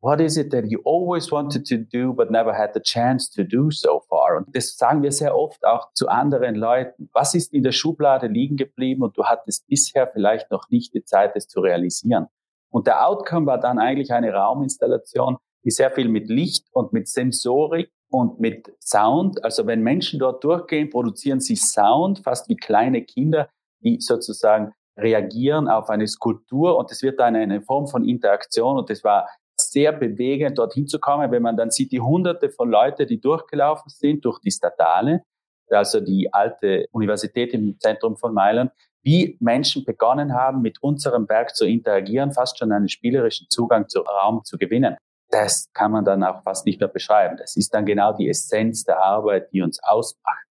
what 0.00 0.20
is 0.20 0.36
it 0.36 0.50
that 0.50 0.64
you 0.66 0.80
always 0.84 1.30
wanted 1.32 1.66
to 1.66 1.76
do 1.76 2.12
but 2.12 2.30
never 2.30 2.52
had 2.52 2.74
the 2.74 2.80
chance 2.80 3.30
to 3.30 3.44
do 3.44 3.70
so 3.70 4.00
far? 4.08 4.36
Und 4.36 4.54
das 4.54 4.76
sagen 4.76 5.02
wir 5.02 5.12
sehr 5.12 5.36
oft 5.36 5.64
auch 5.64 5.92
zu 5.94 6.08
anderen 6.08 6.54
Leuten. 6.54 7.08
Was 7.12 7.34
ist 7.34 7.52
in 7.52 7.62
der 7.62 7.72
Schublade 7.72 8.26
liegen 8.26 8.56
geblieben 8.56 9.02
und 9.02 9.16
du 9.16 9.24
hattest 9.24 9.66
bisher 9.68 10.06
vielleicht 10.06 10.50
noch 10.50 10.68
nicht 10.70 10.92
die 10.92 11.04
Zeit, 11.04 11.32
es 11.34 11.46
zu 11.46 11.60
realisieren? 11.60 12.26
Und 12.70 12.86
der 12.86 13.06
Outcome 13.06 13.46
war 13.46 13.58
dann 13.58 13.78
eigentlich 13.78 14.12
eine 14.12 14.32
Rauminstallation, 14.32 15.36
die 15.64 15.70
sehr 15.70 15.90
viel 15.90 16.08
mit 16.08 16.28
Licht 16.28 16.66
und 16.72 16.92
mit 16.92 17.08
Sensorik 17.08 17.90
und 18.10 18.40
mit 18.40 18.72
Sound, 18.80 19.44
also 19.44 19.66
wenn 19.66 19.82
Menschen 19.82 20.18
dort 20.18 20.42
durchgehen, 20.42 20.88
produzieren 20.88 21.40
sie 21.40 21.56
Sound, 21.56 22.20
fast 22.20 22.48
wie 22.48 22.56
kleine 22.56 23.02
Kinder, 23.02 23.48
die 23.80 24.00
sozusagen 24.00 24.72
reagieren 24.98 25.68
auf 25.68 25.90
eine 25.90 26.06
Skulptur 26.06 26.76
und 26.76 26.90
es 26.90 27.02
wird 27.02 27.20
dann 27.20 27.36
eine 27.36 27.60
Form 27.60 27.86
von 27.86 28.04
Interaktion 28.04 28.78
und 28.78 28.90
es 28.90 29.04
war 29.04 29.28
sehr 29.60 29.92
bewegend, 29.92 30.58
dorthin 30.58 30.86
zu 30.86 30.98
kommen, 30.98 31.30
wenn 31.30 31.42
man 31.42 31.56
dann 31.56 31.70
sieht, 31.70 31.92
die 31.92 32.00
hunderte 32.00 32.50
von 32.50 32.70
Leuten, 32.70 33.06
die 33.06 33.20
durchgelaufen 33.20 33.90
sind 33.90 34.24
durch 34.24 34.40
die 34.40 34.50
Statale, 34.50 35.22
also 35.70 36.00
die 36.00 36.32
alte 36.32 36.86
Universität 36.92 37.52
im 37.52 37.78
Zentrum 37.78 38.16
von 38.16 38.32
Mailand, 38.32 38.72
wie 39.02 39.36
Menschen 39.40 39.84
begonnen 39.84 40.34
haben, 40.34 40.60
mit 40.60 40.82
unserem 40.82 41.28
Werk 41.28 41.54
zu 41.54 41.66
interagieren, 41.66 42.32
fast 42.32 42.58
schon 42.58 42.72
einen 42.72 42.88
spielerischen 42.88 43.46
Zugang 43.50 43.88
zu 43.88 44.00
Raum 44.00 44.42
zu 44.44 44.58
gewinnen. 44.58 44.96
Das 45.30 45.70
kann 45.74 45.92
man 45.92 46.04
dann 46.04 46.24
auch 46.24 46.42
fast 46.42 46.66
nicht 46.66 46.80
mehr 46.80 46.88
beschreiben. 46.88 47.36
Das 47.36 47.56
ist 47.56 47.74
dann 47.74 47.84
genau 47.84 48.12
die 48.12 48.28
Essenz 48.28 48.84
der 48.84 49.02
Arbeit, 49.02 49.52
die 49.52 49.62
uns 49.62 49.78
ausmacht. 49.82 50.46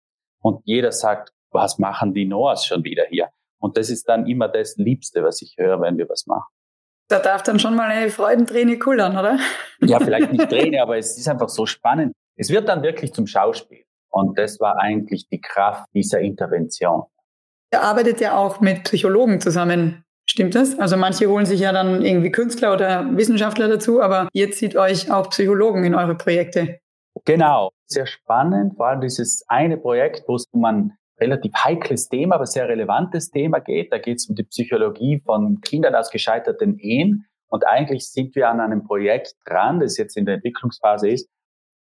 Und 0.42 0.62
jeder 0.66 0.92
sagt, 0.92 1.32
was 1.52 1.78
machen 1.78 2.14
die 2.14 2.26
Noahs 2.26 2.66
schon 2.66 2.84
wieder 2.84 3.04
hier? 3.10 3.30
Und 3.60 3.78
das 3.78 3.90
ist 3.90 4.10
dann 4.10 4.28
immer 4.28 4.50
das 4.50 4.76
Liebste, 4.78 5.24
was 5.24 5.42
ich 5.42 5.56
höre, 5.58 5.80
wenn 5.80 5.98
wir 5.98 6.10
was 6.10 6.26
machen. 6.26 6.52
Da 7.08 7.20
darf 7.20 7.44
dann 7.44 7.60
schon 7.60 7.76
mal 7.76 7.90
eine 7.90 8.10
Freudenträne 8.10 8.80
kullern, 8.80 9.18
oder? 9.18 9.38
Ja, 9.82 10.00
vielleicht 10.00 10.32
nicht 10.34 10.50
Träne, 10.50 10.82
aber 10.82 10.98
es 10.98 11.18
ist 11.18 11.28
einfach 11.30 11.50
so 11.50 11.66
spannend. 11.66 12.14
Es 12.36 12.50
wird 12.50 12.68
dann 12.68 12.82
wirklich 12.84 13.14
zum 13.14 13.28
Schauspiel. 13.28 13.84
Und 14.10 14.38
das 14.38 14.60
war 14.60 14.78
eigentlich 14.80 15.28
die 15.30 15.40
Kraft 15.40 15.88
dieser 15.94 16.20
Intervention. 16.20 17.04
Ihr 17.74 17.82
arbeitet 17.82 18.22
ja 18.22 18.38
auch 18.38 18.62
mit 18.62 18.84
Psychologen 18.84 19.42
zusammen. 19.42 20.04
Stimmt 20.30 20.54
das? 20.54 20.78
Also 20.78 20.96
manche 20.96 21.28
holen 21.28 21.48
sich 21.48 21.62
ja 21.62 21.72
dann 21.72 22.06
irgendwie 22.06 22.32
Künstler 22.32 22.72
oder 22.72 23.18
Wissenschaftler 23.18 23.68
dazu, 23.68 24.00
aber 24.00 24.30
ihr 24.32 24.52
zieht 24.52 24.76
euch 24.76 25.10
auch 25.10 25.32
Psychologen 25.32 25.84
in 25.84 25.96
eure 25.96 26.14
Projekte. 26.14 26.78
Genau, 27.26 27.72
sehr 27.88 28.06
spannend, 28.06 28.76
vor 28.78 28.90
allem 28.90 29.02
dieses 29.02 29.44
eine 29.48 29.78
Projekt, 29.78 30.22
wo 30.28 30.36
es 30.36 30.46
um 30.52 30.64
ein 30.66 30.92
relativ 31.20 31.52
heikles 31.56 32.10
Thema, 32.10 32.36
aber 32.36 32.46
sehr 32.46 32.70
relevantes 32.70 33.32
Thema 33.32 33.58
geht. 33.58 33.92
Da 33.92 33.98
geht 33.98 34.18
es 34.18 34.30
um 34.30 34.36
die 34.36 34.44
Psychologie 34.44 35.20
von 35.26 35.60
Kindern 35.62 35.96
aus 35.96 36.12
gescheiterten 36.12 36.78
Ehen. 36.78 37.26
Und 37.48 37.66
eigentlich 37.66 38.08
sind 38.08 38.36
wir 38.36 38.50
an 38.50 38.60
einem 38.60 38.84
Projekt 38.84 39.34
dran, 39.48 39.80
das 39.80 39.98
jetzt 39.98 40.16
in 40.16 40.26
der 40.26 40.36
Entwicklungsphase 40.36 41.10
ist, 41.10 41.28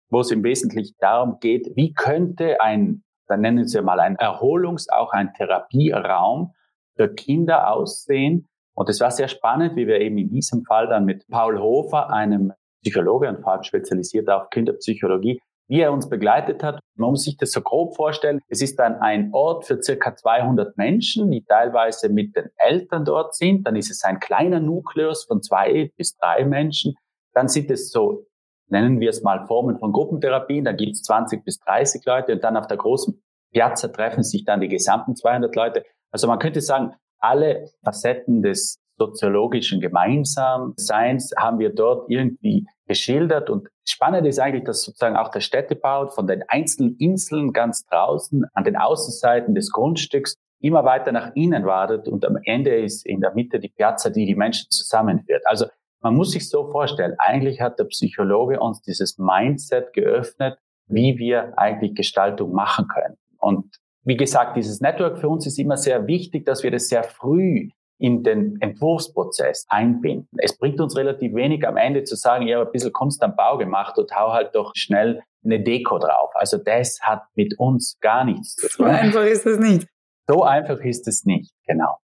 wo 0.09 0.21
es 0.21 0.31
im 0.31 0.43
Wesentlichen 0.43 0.95
darum 1.01 1.37
geht, 1.39 1.71
wie 1.77 1.93
könnte 1.93 2.63
ein 2.63 3.03
dann 3.33 3.41
nennen 3.41 3.67
Sie 3.67 3.81
mal 3.81 3.99
ein 3.99 4.17
Erholungs-, 4.17 4.91
auch 4.91 5.13
ein 5.13 5.33
Therapieraum 5.33 6.53
für 6.97 7.09
Kinder 7.09 7.73
aussehen. 7.73 8.49
Und 8.75 8.89
es 8.91 9.01
war 9.01 9.11
sehr 9.11 9.29
spannend, 9.29 9.75
wie 9.75 9.87
wir 9.87 10.01
eben 10.01 10.19
in 10.19 10.31
diesem 10.31 10.65
Fall 10.65 10.87
dann 10.87 11.07
mit 11.07 11.27
Paul 11.29 11.59
Hofer, 11.59 12.11
einem 12.11 12.53
Psychologe 12.83 13.29
und 13.29 13.43
vor 13.43 13.53
allem 13.53 13.63
spezialisiert 13.63 14.29
auf 14.29 14.51
Kinderpsychologie, 14.51 15.41
wie 15.69 15.81
er 15.81 15.93
uns 15.93 16.09
begleitet 16.09 16.63
hat. 16.63 16.81
Man 16.97 17.11
muss 17.11 17.25
sich 17.25 17.39
das 17.39 17.53
so 17.53 17.63
grob 17.63 17.97
vorstellen. 17.97 18.41
Es 18.49 18.61
ist 18.61 18.79
dann 18.79 18.97
ein 18.97 19.31
Ort 19.33 19.65
für 19.65 19.83
circa 19.83 20.15
200 20.15 20.77
Menschen, 20.77 21.31
die 21.31 21.45
teilweise 21.45 22.11
mit 22.11 22.37
den 22.37 22.51
Eltern 22.57 23.05
dort 23.05 23.35
sind. 23.35 23.67
Dann 23.67 23.77
ist 23.77 23.91
es 23.91 24.05
ein 24.05 24.21
kleiner 24.21 24.61
Nukleus 24.61 25.25
von 25.25 25.43
zwei 25.43 25.91
bis 25.97 26.17
drei 26.17 26.45
Menschen. 26.45 26.95
Dann 27.33 27.49
sind 27.49 27.71
es 27.71 27.91
so, 27.91 28.27
nennen 28.73 28.99
wir 29.01 29.11
es 29.11 29.23
mal 29.23 29.47
Formen 29.47 29.79
von 29.79 29.93
Gruppentherapien. 29.93 30.65
Da 30.65 30.73
gibt 30.73 30.93
es 30.93 31.03
20 31.03 31.45
bis 31.45 31.61
30 31.61 32.05
Leute 32.05 32.33
und 32.33 32.43
dann 32.43 32.57
auf 32.57 32.67
der 32.67 32.79
großen 32.79 33.23
Piazza 33.53 33.89
treffen 33.89 34.25
sich 34.25 34.45
dann 34.45 34.61
die 34.61 34.69
gesamten 34.69 35.15
200 35.15 35.55
Leute. 35.55 35.85
Also 36.11 36.27
man 36.27 36.39
könnte 36.39 36.61
sagen, 36.61 36.95
alle 37.19 37.71
Facetten 37.85 38.43
des 38.43 38.81
soziologischen 38.99 39.81
Gemeinsamseins 39.81 41.33
haben 41.39 41.59
wir 41.59 41.75
dort 41.75 42.11
irgendwie 42.11 42.67
geschildert. 42.87 43.51
Und 43.51 43.69
spannend 43.87 44.27
ist 44.27 44.39
eigentlich, 44.39 44.65
dass 44.65 44.83
sozusagen 44.83 45.17
auch 45.17 45.31
der 45.31 45.41
Städtebau 45.41 46.09
von 46.09 46.27
den 46.27 46.43
einzelnen 46.49 46.97
Inseln 46.97 47.53
ganz 47.53 47.85
draußen 47.87 48.45
an 48.55 48.65
den 48.65 48.77
Außenseiten 48.77 49.55
des 49.55 49.71
Grundstücks 49.71 50.37
immer 50.61 50.85
weiter 50.85 51.13
nach 51.13 51.33
innen 51.35 51.67
wartet 51.67 52.09
und 52.09 52.25
am 52.25 52.39
Ende 52.45 52.77
ist 52.77 53.05
in 53.05 53.21
der 53.21 53.35
Mitte 53.35 53.59
die 53.59 53.69
Piazza, 53.69 54.11
die 54.11 54.27
die 54.27 54.37
Menschen 54.37 54.71
zusammenführt. 54.71 55.43
Also 55.45 55.67
man 56.03 56.15
muss 56.15 56.33
sich 56.33 56.49
so 56.49 56.71
vorstellen, 56.71 57.15
eigentlich 57.19 57.61
hat 57.61 57.79
der 57.79 57.85
Psychologe 57.85 58.61
uns 58.61 58.83
dieses 58.83 59.19
Mindset 59.19 59.93
geöffnet, 59.93 60.59
wie 60.87 61.17
wir 61.19 61.57
eigentlich 61.57 61.95
Gestaltung 61.95 62.53
machen 62.53 62.87
können. 62.89 63.17
Und 63.39 63.77
wie 64.05 64.17
gesagt, 64.17 64.57
dieses 64.57 64.81
Network 64.81 65.19
für 65.19 65.29
uns 65.29 65.47
ist 65.47 65.59
immer 65.59 65.77
sehr 65.77 66.07
wichtig, 66.07 66.45
dass 66.45 66.63
wir 66.63 66.71
das 66.71 66.89
sehr 66.89 67.05
früh 67.05 67.69
in 67.99 68.25
den 68.25 68.61
Entwurfsprozess 68.61 69.65
einbinden. 69.69 70.29
Es 70.39 70.59
bringt 70.59 70.81
uns 70.81 70.97
relativ 70.97 71.35
wenig 71.35 71.67
am 71.67 71.77
Ende 71.77 72.03
zu 72.03 72.17
sagen, 72.17 72.49
ich 72.49 72.55
habe 72.55 72.67
ein 72.67 72.73
bisschen 72.73 72.93
Kunst 72.93 73.23
am 73.23 73.37
Bau 73.37 73.59
gemacht 73.59 73.97
und 73.97 74.11
hau 74.13 74.33
halt 74.33 74.57
doch 74.57 74.73
schnell 74.75 75.23
eine 75.45 75.63
Deko 75.63 75.99
drauf. 75.99 76.31
Also 76.35 76.59
das 76.59 76.99
hat 77.01 77.23
mit 77.37 77.59
uns 77.59 77.99
gar 78.01 78.25
nichts 78.25 78.57
zu 78.57 78.69
tun. 78.69 78.87
So 78.87 78.93
einfach 78.93 79.25
ist 79.25 79.47
es 79.47 79.59
nicht. 79.59 79.87
So 80.29 80.43
einfach 80.43 80.81
ist 80.81 81.07
es 81.07 81.25
nicht, 81.25 81.53
genau. 81.65 81.99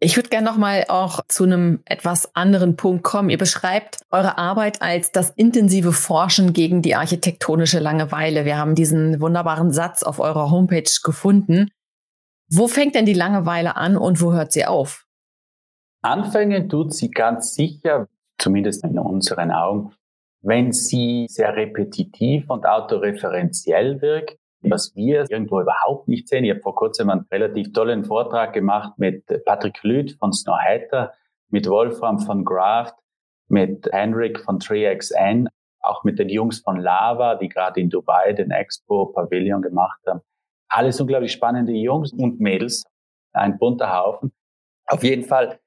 Ich 0.00 0.16
würde 0.16 0.28
gerne 0.28 0.46
nochmal 0.46 0.84
auch 0.88 1.20
zu 1.28 1.44
einem 1.44 1.80
etwas 1.86 2.34
anderen 2.34 2.76
Punkt 2.76 3.04
kommen. 3.04 3.30
Ihr 3.30 3.38
beschreibt 3.38 4.00
eure 4.10 4.36
Arbeit 4.36 4.82
als 4.82 5.12
das 5.12 5.30
intensive 5.30 5.92
Forschen 5.92 6.52
gegen 6.52 6.82
die 6.82 6.94
architektonische 6.94 7.78
Langeweile. 7.78 8.44
Wir 8.44 8.58
haben 8.58 8.74
diesen 8.74 9.20
wunderbaren 9.20 9.72
Satz 9.72 10.02
auf 10.02 10.18
eurer 10.18 10.50
Homepage 10.50 10.90
gefunden. 11.02 11.70
Wo 12.50 12.68
fängt 12.68 12.94
denn 12.94 13.06
die 13.06 13.14
Langeweile 13.14 13.76
an 13.76 13.96
und 13.96 14.20
wo 14.20 14.32
hört 14.32 14.52
sie 14.52 14.66
auf? 14.66 15.06
Anfangen 16.02 16.68
tut 16.68 16.92
sie 16.92 17.10
ganz 17.10 17.54
sicher, 17.54 18.06
zumindest 18.38 18.84
in 18.84 18.98
unseren 18.98 19.50
Augen, 19.50 19.94
wenn 20.42 20.72
sie 20.72 21.26
sehr 21.30 21.56
repetitiv 21.56 22.50
und 22.50 22.66
autoreferenziell 22.66 24.02
wirkt, 24.02 24.36
was 24.70 24.94
wir 24.94 25.26
irgendwo 25.30 25.60
überhaupt 25.60 26.08
nicht 26.08 26.28
sehen. 26.28 26.44
Ich 26.44 26.50
habe 26.50 26.60
vor 26.60 26.74
kurzem 26.74 27.10
einen 27.10 27.26
relativ 27.30 27.72
tollen 27.72 28.04
Vortrag 28.04 28.52
gemacht 28.52 28.98
mit 28.98 29.24
Patrick 29.44 29.82
Lüth 29.82 30.16
von 30.18 30.32
Snowhatter, 30.32 31.12
mit 31.50 31.68
Wolfram 31.68 32.18
von 32.18 32.44
Graft, 32.44 32.94
mit 33.48 33.88
Henrik 33.92 34.40
von 34.40 34.58
3XN, 34.58 35.48
auch 35.80 36.02
mit 36.04 36.18
den 36.18 36.28
Jungs 36.28 36.60
von 36.60 36.80
Lava, 36.80 37.34
die 37.34 37.48
gerade 37.48 37.80
in 37.80 37.90
Dubai 37.90 38.32
den 38.32 38.50
Expo 38.50 39.06
Pavilion 39.06 39.62
gemacht 39.62 40.00
haben. 40.06 40.20
Alles 40.68 41.00
unglaublich 41.00 41.32
spannende 41.32 41.72
Jungs 41.72 42.12
und 42.12 42.40
Mädels, 42.40 42.84
ein 43.32 43.58
bunter 43.58 43.94
Haufen. 43.96 44.32
Auf 44.86 45.04
jeden 45.04 45.24
Fall 45.24 45.60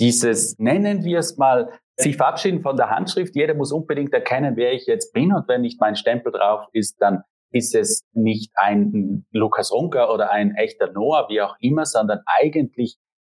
dieses, 0.00 0.58
nennen 0.58 1.04
wir 1.04 1.18
es 1.18 1.36
mal, 1.36 1.70
sich 1.96 2.16
verabschieden 2.16 2.62
von 2.62 2.76
der 2.76 2.88
Handschrift. 2.88 3.36
Jeder 3.36 3.52
muss 3.52 3.72
unbedingt 3.72 4.14
erkennen, 4.14 4.56
wer 4.56 4.72
ich 4.72 4.86
jetzt 4.86 5.12
bin. 5.12 5.34
Und 5.34 5.46
wenn 5.48 5.60
nicht 5.60 5.78
mein 5.78 5.96
Stempel 5.96 6.32
drauf 6.32 6.66
ist, 6.72 7.00
dann 7.02 7.22
ist 7.52 7.74
es 7.74 8.04
nicht 8.12 8.52
ein 8.54 9.26
Lukas 9.32 9.72
Runker 9.72 10.12
oder 10.12 10.30
ein 10.30 10.54
echter 10.54 10.92
Noah, 10.92 11.28
wie 11.28 11.40
auch 11.40 11.56
immer, 11.60 11.84
sondern 11.84 12.20
eigentlich 12.26 12.96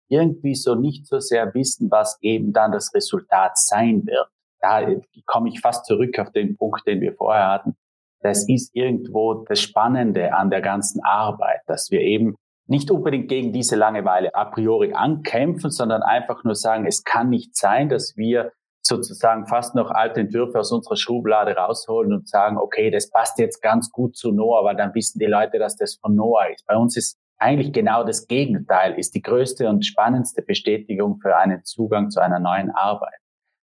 irgendwie 0.10 0.56
so 0.56 0.75
nicht 0.75 1.08
so 1.08 1.20
sehr 1.20 1.53
wissen, 1.53 1.89
was 1.89 2.18
eben 2.22 2.51
dann 2.51 2.72
das 2.72 2.94
Resultat 2.94 3.58
sein 3.58 4.06
wird. 4.06 4.27
Da 4.60 4.86
komme 5.25 5.50
ich 5.50 5.62
fast 5.62 5.86
zurück 5.86 6.20
auf 6.20 6.32
den 6.32 6.58
Punkt, 6.58 6.86
den 6.86 7.01
wir 7.01 7.13
vorher 7.15 7.48
hatten. 7.48 7.75
Das 8.22 8.48
ist 8.48 8.75
irgendwo 8.75 9.46
das 9.46 9.60
Spannende 9.60 10.34
an 10.34 10.51
der 10.51 10.62
ganzen 10.62 11.01
Arbeit, 11.03 11.62
dass 11.65 11.89
wir 11.89 12.01
eben 12.01 12.36
nicht 12.68 12.91
unbedingt 12.91 13.30
gegen 13.30 13.51
diese 13.51 13.75
Langeweile 13.75 14.36
a 14.36 14.46
priori 14.46 14.94
ankämpfen, 14.94 15.72
sondern 15.72 16.03
einfach 16.03 16.44
nur 16.44 16.56
sagen, 16.56 16.86
es 16.86 17.03
kann 17.03 17.30
nicht 17.30 17.56
sein, 17.56 17.89
dass 17.89 18.15
wir 18.15 18.51
sozusagen 18.82 19.46
fast 19.48 19.76
noch 19.76 19.92
alte 19.92 20.22
Entwürfe 20.22 20.60
aus 20.60 20.72
unserer 20.72 20.96
Schublade 20.96 21.56
rausholen 21.56 22.14
und 22.14 22.28
sagen, 22.28 22.58
okay, 22.58 22.90
das 22.90 23.10
passt 23.10 23.40
jetzt 23.40 23.62
ganz 23.62 23.92
gut 23.92 24.16
zu 24.16 24.32
Noah, 24.32 24.66
weil 24.66 24.76
dann 24.76 24.94
wissen 24.96 25.20
die 25.20 25.26
Leute, 25.26 25.60
dass 25.60 25.76
das 25.78 25.96
von 25.96 26.16
Noah 26.16 26.50
ist. 26.50 26.66
Bei 26.66 26.76
uns 26.76 26.98
ist 26.98 27.18
eigentlich 27.38 27.74
genau 27.74 28.04
das 28.04 28.28
Gegenteil, 28.28 28.98
ist 28.98 29.16
die 29.16 29.22
größte 29.22 29.68
und 29.68 29.86
spannendste 29.86 30.42
Bestätigung 30.42 31.20
für 31.22 31.36
einen 31.36 31.64
Zugang 31.64 32.10
zu 32.10 32.22
einer 32.22 32.40
neuen 32.40 32.70
Arbeit. 32.72 33.20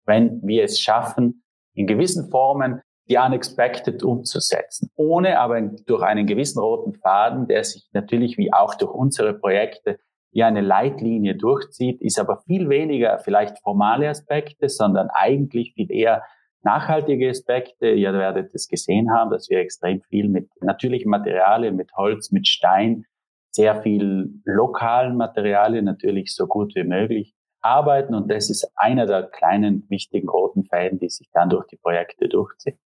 Wenn 0.07 0.41
wir 0.43 0.65
es 0.65 0.81
schaffen, 0.81 1.43
in 1.75 1.87
gewissen 1.87 2.31
Formen 2.31 2.81
die 3.09 3.17
Unexpected 3.17 4.03
umzusetzen, 4.03 4.91
ohne 4.97 5.39
aber 5.39 5.61
durch 5.61 6.03
einen 6.03 6.27
gewissen 6.27 6.59
roten 6.59 6.95
Faden, 6.95 7.47
der 7.47 7.65
sich 7.65 7.89
natürlich 7.93 8.37
wie 8.37 8.53
auch 8.53 8.75
durch 8.75 8.93
unsere 8.93 9.35
Projekte 9.35 9.99
wie 10.33 10.43
eine 10.43 10.61
Leitlinie 10.61 11.37
durchzieht, 11.37 12.01
ist 12.01 12.19
aber 12.19 12.43
viel 12.47 12.69
weniger 12.69 13.19
vielleicht 13.19 13.59
formale 13.61 14.09
Aspekte, 14.09 14.69
sondern 14.69 15.09
eigentlich 15.11 15.73
viel 15.75 15.91
eher 15.91 16.23
nachhaltige 16.63 17.31
Aspekte. 17.31 17.89
Ihr 17.91 18.13
werdet 18.13 18.55
es 18.55 18.69
gesehen 18.69 19.11
haben, 19.13 19.31
dass 19.31 19.49
wir 19.49 19.59
extrem 19.59 20.03
viel 20.03 20.29
mit 20.29 20.49
natürlichen 20.61 21.11
Materialien, 21.11 21.77
mit 21.77 21.93
Holz, 21.97 22.31
mit 22.31 22.47
Stein, 22.47 23.05
sehr 23.51 23.83
viel 23.83 24.31
lokalen 24.45 25.17
Materialien 25.17 25.85
natürlich 25.85 26.35
so 26.35 26.47
gut 26.47 26.75
wie 26.75 26.85
möglich 26.85 27.35
arbeiten. 27.61 28.15
Und 28.15 28.31
das 28.31 28.51
ist 28.51 28.71
einer 28.77 29.07
der 29.07 29.25
kleinen 29.25 29.87
wichtigen 29.89 30.29
roten 30.29 30.65
Fäden, 30.65 30.99
die 30.99 31.09
sich 31.09 31.29
dann 31.33 31.49
durch 31.49 31.67
die 31.67 31.77
Projekte 31.77 32.29
durchziehen. 32.29 32.79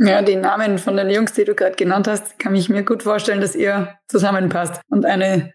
Ja, 0.00 0.22
die 0.22 0.36
Namen 0.36 0.78
von 0.78 0.96
den 0.96 1.10
Jungs, 1.10 1.32
die 1.32 1.44
du 1.44 1.54
gerade 1.54 1.74
genannt 1.74 2.06
hast, 2.06 2.38
kann 2.38 2.54
ich 2.54 2.68
mir 2.68 2.84
gut 2.84 3.02
vorstellen, 3.02 3.40
dass 3.40 3.56
ihr 3.56 3.98
zusammenpasst 4.06 4.80
und 4.90 5.04
eine 5.04 5.52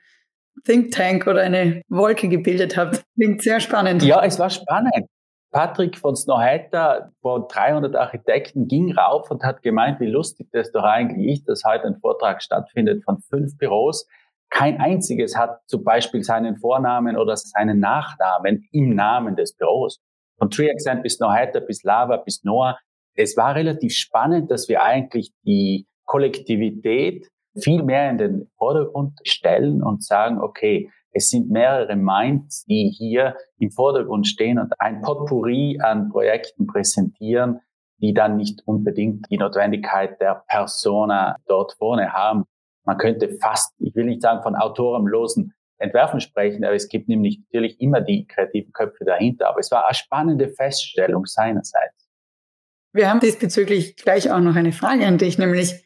Think 0.66 0.92
Tank 0.92 1.28
oder 1.28 1.42
eine 1.42 1.82
Wolke 1.90 2.30
gebildet 2.30 2.78
habt. 2.78 3.04
Klingt 3.16 3.42
sehr 3.42 3.60
spannend. 3.60 4.04
Ja, 4.04 4.24
es 4.24 4.40
war 4.40 4.50
spannend. 4.50 5.08
Patrick 5.52 5.98
von 5.98 6.16
Snowhatter 6.16 7.12
vor 7.22 7.48
300 7.48 7.96
Architekten 7.96 8.68
ging 8.68 8.92
rauf 8.98 9.30
und 9.30 9.44
hat 9.44 9.62
gemeint, 9.62 10.00
wie 10.00 10.08
lustig 10.08 10.48
das 10.52 10.72
doch 10.72 10.84
eigentlich 10.84 11.40
ist, 11.40 11.50
dass 11.50 11.64
heute 11.64 11.86
ein 11.86 11.98
Vortrag 12.00 12.42
stattfindet 12.42 13.04
von 13.04 13.20
fünf 13.20 13.58
Büros. 13.58 14.08
Kein 14.50 14.80
einziges 14.80 15.38
hat 15.38 15.60
zum 15.68 15.84
Beispiel 15.84 16.24
seinen 16.24 16.56
Vornamen 16.56 17.18
oder 17.18 17.38
seinen 17.38 17.80
Nachnamen 17.80 18.68
im 18.72 18.96
Namen 18.96 19.36
des 19.36 19.56
Büros. 19.56 20.00
Von 20.40 20.50
TreeAccent 20.50 21.04
bis 21.04 21.16
Snowhatter 21.16 21.62
bis 21.62 21.84
Lava 21.84 22.18
bis 22.18 22.44
Noah 22.44 22.78
es 23.16 23.38
war 23.38 23.56
relativ 23.56 23.94
spannend, 23.94 24.50
dass 24.50 24.68
wir 24.68 24.84
eigentlich 24.84 25.32
die 25.46 25.88
Kollektivität 26.06 27.30
viel 27.56 27.84
mehr 27.84 28.10
in 28.10 28.18
den 28.18 28.52
Vordergrund 28.58 29.20
stellen 29.24 29.84
und 29.84 30.04
sagen, 30.04 30.40
okay, 30.40 30.90
es 31.12 31.30
sind 31.30 31.50
mehrere 31.50 31.96
Minds, 31.96 32.66
die 32.66 32.90
hier 32.90 33.38
im 33.60 33.70
Vordergrund 33.70 34.28
stehen 34.28 34.58
und 34.58 34.74
ein 34.80 35.02
Potpourri 35.02 35.80
an 35.82 36.10
Projekten 36.10 36.66
präsentieren, 36.66 37.60
die 38.02 38.14
dann 38.14 38.36
nicht 38.36 38.64
unbedingt 38.66 39.28
die 39.30 39.38
Notwendigkeit 39.38 40.20
der 40.20 40.44
Persona 40.48 41.38
dort 41.48 41.74
vorne 41.74 42.14
haben. 42.14 42.46
Man 42.84 42.98
könnte 42.98 43.30
fast, 43.42 43.74
ich 43.80 43.96
will 43.96 44.06
nicht 44.06 44.22
sagen 44.22 44.42
von 44.42 44.56
autorenlosen 44.56 45.54
Entwerfen 45.78 46.20
sprechen, 46.20 46.66
aber 46.66 46.76
es 46.76 46.90
gibt 46.90 47.08
nämlich 47.08 47.40
natürlich 47.40 47.80
immer 47.80 48.02
die 48.02 48.26
kreativen 48.26 48.74
Köpfe 48.74 49.06
dahinter. 49.06 49.50
Aber 49.50 49.60
es 49.60 49.72
war 49.72 49.86
eine 49.86 49.94
spannende 49.94 50.50
Feststellung 50.50 51.26
seinerseits. 51.26 52.10
Wir 52.92 53.10
haben 53.10 53.20
diesbezüglich 53.20 53.96
gleich 53.96 54.32
auch 54.32 54.40
noch 54.40 54.56
eine 54.56 54.72
Frage 54.72 55.06
an 55.06 55.18
dich, 55.18 55.38
nämlich 55.38 55.84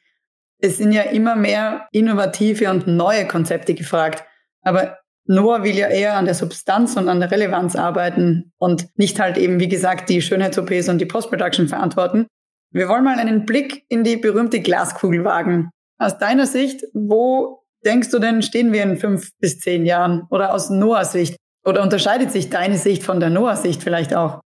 es 0.59 0.77
sind 0.77 0.91
ja 0.91 1.03
immer 1.03 1.35
mehr 1.35 1.87
innovative 1.91 2.69
und 2.69 2.87
neue 2.87 3.27
Konzepte 3.27 3.73
gefragt. 3.73 4.23
Aber 4.61 4.97
Noah 5.25 5.63
will 5.63 5.75
ja 5.75 5.87
eher 5.87 6.15
an 6.15 6.25
der 6.25 6.33
Substanz 6.33 6.95
und 6.95 7.09
an 7.09 7.19
der 7.19 7.31
Relevanz 7.31 7.75
arbeiten 7.75 8.53
und 8.57 8.87
nicht 8.97 9.19
halt 9.19 9.37
eben, 9.37 9.59
wie 9.59 9.67
gesagt, 9.67 10.09
die 10.09 10.21
Schönheits-OPs 10.21 10.89
und 10.89 10.99
die 10.99 11.05
Post-Production 11.05 11.67
verantworten. 11.67 12.27
Wir 12.71 12.87
wollen 12.87 13.03
mal 13.03 13.19
einen 13.19 13.45
Blick 13.45 13.83
in 13.89 14.03
die 14.03 14.17
berühmte 14.17 14.61
Glaskugel 14.61 15.23
wagen. 15.23 15.69
Aus 15.99 16.17
deiner 16.17 16.45
Sicht, 16.45 16.83
wo 16.93 17.63
denkst 17.85 18.09
du 18.09 18.19
denn, 18.19 18.41
stehen 18.41 18.71
wir 18.71 18.83
in 18.83 18.97
fünf 18.97 19.31
bis 19.39 19.59
zehn 19.59 19.85
Jahren? 19.85 20.23
Oder 20.29 20.53
aus 20.53 20.69
Noahs 20.69 21.11
Sicht? 21.11 21.37
Oder 21.65 21.81
unterscheidet 21.81 22.31
sich 22.31 22.49
deine 22.49 22.77
Sicht 22.77 23.03
von 23.03 23.19
der 23.19 23.29
Noahs 23.29 23.63
Sicht 23.63 23.83
vielleicht 23.83 24.15
auch? 24.15 24.41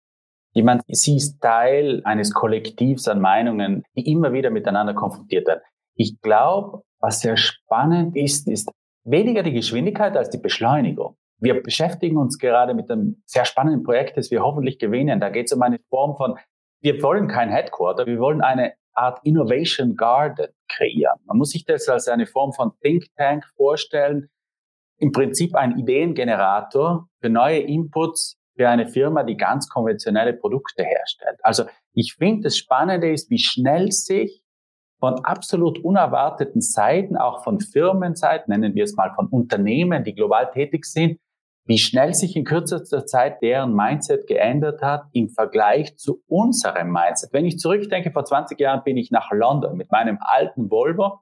Jemand, 0.53 0.83
sie 0.89 1.17
ist 1.17 1.41
Teil 1.41 2.01
eines 2.05 2.33
Kollektivs 2.33 3.07
an 3.07 3.21
Meinungen, 3.21 3.85
die 3.97 4.11
immer 4.11 4.33
wieder 4.33 4.51
miteinander 4.51 4.95
konfrontiert 4.95 5.47
werden. 5.47 5.61
Ich 5.95 6.21
glaube, 6.21 6.83
was 7.01 7.21
sehr 7.21 7.37
spannend 7.37 8.17
ist, 8.17 8.49
ist 8.49 8.71
weniger 9.05 9.43
die 9.43 9.53
Geschwindigkeit 9.53 10.17
als 10.17 10.31
die 10.31 10.39
Beschleunigung. 10.39 11.17
Wir 11.39 11.63
beschäftigen 11.63 12.19
uns 12.19 12.39
gerade 12.39 12.75
mit 12.75 12.91
einem 12.91 13.23
sehr 13.25 13.47
spannenden 13.47 13.83
Projekt, 13.83 14.17
das 14.17 14.31
wir 14.31 14.43
hoffentlich 14.43 14.79
gewinnen. 14.79 15.21
Da 15.21 15.31
geht 15.31 15.47
es 15.47 15.53
um 15.53 15.63
eine 15.63 15.79
Form 15.89 16.17
von 16.17 16.39
wir 16.83 17.03
wollen 17.03 17.29
kein 17.29 17.51
Headquarter, 17.51 18.07
wir 18.07 18.19
wollen 18.19 18.41
eine 18.41 18.73
Art 18.95 19.21
Innovation 19.25 19.97
Garden 19.97 20.49
kreieren. 20.69 21.19
Man 21.27 21.39
muss 21.39 21.51
sich 21.51 21.65
das 21.65 21.89
als 21.89 22.09
eine 22.09 22.27
Form 22.27 22.53
von 22.53 22.73
Think 22.83 23.05
Tank 23.17 23.45
vorstellen. 23.57 24.29
Im 24.99 25.13
Prinzip 25.13 25.55
ein 25.55 25.79
Ideengenerator 25.79 27.09
für 27.21 27.29
neue 27.29 27.61
Inputs 27.61 28.39
für 28.57 28.69
eine 28.69 28.89
Firma, 28.89 29.23
die 29.23 29.37
ganz 29.37 29.69
konventionelle 29.69 30.35
Produkte 30.35 30.85
herstellt. 30.85 31.39
Also 31.43 31.65
ich 31.93 32.15
finde, 32.15 32.45
das 32.45 32.59
Spannende 32.59 33.11
ist, 33.11 33.31
wie 33.31 33.39
schnell 33.39 33.91
sich 33.93 34.40
von 35.01 35.25
absolut 35.25 35.83
unerwarteten 35.83 36.61
Seiten, 36.61 37.17
auch 37.17 37.43
von 37.43 37.59
Firmenseiten, 37.59 38.51
nennen 38.51 38.75
wir 38.75 38.85
es 38.85 38.95
mal 38.95 39.13
von 39.15 39.27
Unternehmen, 39.29 40.05
die 40.05 40.15
global 40.15 40.51
tätig 40.51 40.85
sind, 40.85 41.19
wie 41.67 41.79
schnell 41.79 42.15
sich 42.15 42.37
in 42.37 42.45
kürzester 42.45 43.07
Zeit 43.07 43.43
deren 43.43 43.75
Mindset 43.75 44.27
geändert 44.27 44.83
hat 44.83 45.05
im 45.13 45.29
Vergleich 45.29 45.97
zu 45.97 46.23
unserem 46.27 46.91
Mindset. 46.91 47.33
Wenn 47.33 47.47
ich 47.47 47.59
zurückdenke, 47.59 48.11
vor 48.11 48.25
20 48.25 48.59
Jahren 48.61 48.83
bin 48.85 48.97
ich 48.97 49.11
nach 49.11 49.31
London 49.33 49.77
mit 49.77 49.91
meinem 49.91 50.19
alten 50.21 50.71
Volvo, 50.71 51.21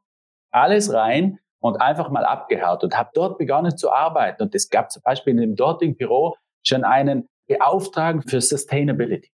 alles 0.50 0.92
rein 0.92 1.38
und 1.60 1.80
einfach 1.80 2.10
mal 2.10 2.24
abgehaut 2.24 2.82
und 2.82 2.96
habe 2.96 3.10
dort 3.14 3.38
begonnen 3.38 3.76
zu 3.76 3.92
arbeiten. 3.92 4.42
Und 4.42 4.54
es 4.54 4.70
gab 4.70 4.90
zum 4.90 5.02
Beispiel 5.02 5.32
in 5.32 5.40
dem 5.40 5.56
dortigen 5.56 5.96
Büro 5.96 6.36
schon 6.66 6.84
einen 6.84 7.28
Beauftragten 7.46 8.22
für 8.28 8.40
Sustainability 8.40 9.30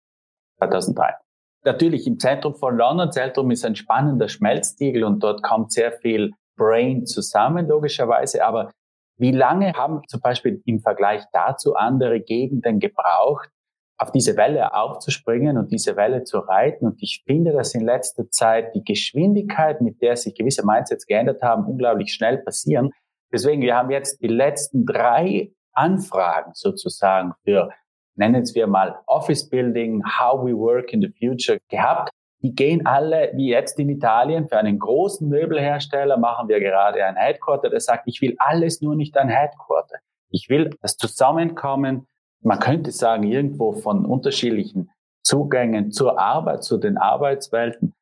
2003. 0.58 1.23
Natürlich 1.64 2.06
im 2.06 2.18
Zentrum 2.18 2.54
von 2.54 2.76
London, 2.76 3.10
Zentrum 3.10 3.50
ist 3.50 3.64
ein 3.64 3.74
spannender 3.74 4.28
Schmelztiegel 4.28 5.02
und 5.04 5.22
dort 5.22 5.42
kommt 5.42 5.72
sehr 5.72 5.92
viel 5.92 6.32
Brain 6.56 7.06
zusammen, 7.06 7.66
logischerweise, 7.66 8.44
aber 8.44 8.70
wie 9.16 9.32
lange 9.32 9.72
haben 9.74 10.02
zum 10.08 10.20
Beispiel 10.20 10.60
im 10.66 10.80
Vergleich 10.80 11.22
dazu 11.32 11.74
andere 11.74 12.20
Gegenden 12.20 12.80
gebraucht, 12.80 13.48
auf 13.96 14.10
diese 14.10 14.36
Welle 14.36 14.74
aufzuspringen 14.74 15.56
und 15.56 15.70
diese 15.70 15.96
Welle 15.96 16.24
zu 16.24 16.40
reiten? 16.40 16.86
Und 16.86 17.00
ich 17.00 17.22
finde, 17.24 17.52
dass 17.52 17.74
in 17.74 17.84
letzter 17.84 18.28
Zeit 18.30 18.74
die 18.74 18.82
Geschwindigkeit, 18.82 19.80
mit 19.80 20.02
der 20.02 20.16
sich 20.16 20.34
gewisse 20.34 20.66
Mindsets 20.66 21.06
geändert 21.06 21.42
haben, 21.42 21.64
unglaublich 21.64 22.12
schnell 22.12 22.38
passieren. 22.38 22.90
Deswegen, 23.32 23.62
wir 23.62 23.76
haben 23.76 23.90
jetzt 23.90 24.20
die 24.20 24.28
letzten 24.28 24.84
drei 24.84 25.52
Anfragen 25.72 26.52
sozusagen 26.54 27.32
für, 27.44 27.70
nennen 28.16 28.44
wir 28.54 28.66
mal 28.66 28.96
Office 29.06 29.48
Building, 29.48 30.02
How 30.04 30.44
We 30.44 30.56
Work 30.56 30.92
in 30.92 31.00
the 31.00 31.12
Future 31.18 31.58
gehabt 31.68 32.10
die 32.44 32.54
gehen 32.54 32.84
alle, 32.84 33.32
wie 33.36 33.48
jetzt 33.48 33.78
in 33.78 33.88
Italien, 33.88 34.46
für 34.46 34.58
einen 34.58 34.78
großen 34.78 35.26
Möbelhersteller 35.26 36.18
machen 36.18 36.46
wir 36.46 36.60
gerade 36.60 37.02
ein 37.02 37.16
Headquarter, 37.16 37.70
der 37.70 37.80
sagt, 37.80 38.06
ich 38.06 38.20
will 38.20 38.36
alles 38.36 38.82
nur 38.82 38.94
nicht 38.94 39.16
ein 39.16 39.30
Headquarter. 39.30 39.96
Ich 40.28 40.50
will 40.50 40.68
das 40.82 40.98
Zusammenkommen, 40.98 42.06
man 42.42 42.58
könnte 42.58 42.92
sagen, 42.92 43.22
irgendwo 43.22 43.72
von 43.72 44.04
unterschiedlichen 44.04 44.90
Zugängen 45.22 45.90
zur 45.90 46.18
Arbeit, 46.18 46.64
zu 46.64 46.76
den 46.76 46.98
Arbeitswelten. 46.98 47.94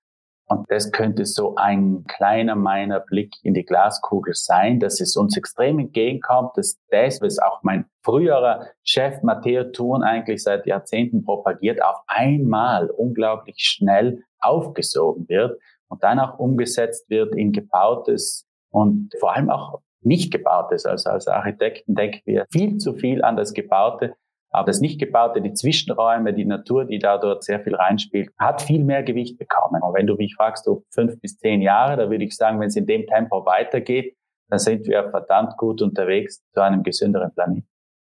Und 0.46 0.70
das 0.70 0.92
könnte 0.92 1.24
so 1.24 1.54
ein 1.56 2.04
kleiner 2.08 2.56
meiner 2.56 3.00
Blick 3.00 3.34
in 3.42 3.54
die 3.54 3.64
Glaskugel 3.64 4.34
sein, 4.34 4.80
dass 4.80 5.00
es 5.00 5.16
uns 5.16 5.36
extrem 5.36 5.78
entgegenkommt, 5.78 6.56
dass 6.56 6.78
das, 6.90 7.20
was 7.22 7.38
auch 7.38 7.62
mein 7.62 7.86
früherer 8.02 8.66
Chef 8.82 9.22
Matteo 9.22 9.64
Thun 9.64 10.02
eigentlich 10.02 10.42
seit 10.42 10.66
Jahrzehnten 10.66 11.24
propagiert, 11.24 11.82
auf 11.82 12.02
einmal 12.06 12.90
unglaublich 12.90 13.58
schnell 13.58 14.24
aufgesogen 14.40 15.28
wird 15.28 15.58
und 15.88 16.02
dann 16.02 16.18
auch 16.18 16.38
umgesetzt 16.38 17.08
wird 17.08 17.34
in 17.34 17.52
gebautes 17.52 18.46
und 18.70 19.12
vor 19.20 19.34
allem 19.34 19.50
auch 19.50 19.80
nicht 20.00 20.32
gebautes. 20.32 20.84
Also 20.84 21.10
als 21.10 21.28
Architekten 21.28 21.94
denken 21.94 22.20
wir 22.24 22.46
viel 22.50 22.78
zu 22.78 22.94
viel 22.94 23.22
an 23.22 23.36
das 23.36 23.54
Gebaute, 23.54 24.14
aber 24.52 24.66
das 24.66 24.80
nicht 24.80 25.00
gebaute, 25.00 25.40
die 25.40 25.54
Zwischenräume, 25.54 26.34
die 26.34 26.44
Natur, 26.44 26.84
die 26.84 26.98
da 26.98 27.16
dort 27.16 27.42
sehr 27.42 27.60
viel 27.60 27.74
reinspielt, 27.74 28.30
hat 28.38 28.60
viel 28.60 28.84
mehr 28.84 29.02
Gewicht 29.02 29.38
bekommen. 29.38 29.82
Und 29.82 29.94
wenn 29.94 30.06
du 30.06 30.14
mich 30.14 30.34
fragst, 30.36 30.68
ob 30.68 30.84
fünf 30.92 31.18
bis 31.20 31.38
zehn 31.38 31.62
Jahre, 31.62 31.96
da 31.96 32.10
würde 32.10 32.24
ich 32.24 32.36
sagen, 32.36 32.60
wenn 32.60 32.68
es 32.68 32.76
in 32.76 32.86
dem 32.86 33.06
Tempo 33.06 33.46
weitergeht, 33.46 34.14
dann 34.50 34.58
sind 34.58 34.86
wir 34.86 35.08
verdammt 35.10 35.56
gut 35.56 35.80
unterwegs 35.80 36.42
zu 36.52 36.60
einem 36.60 36.82
gesünderen 36.82 37.32
Planeten. 37.32 37.66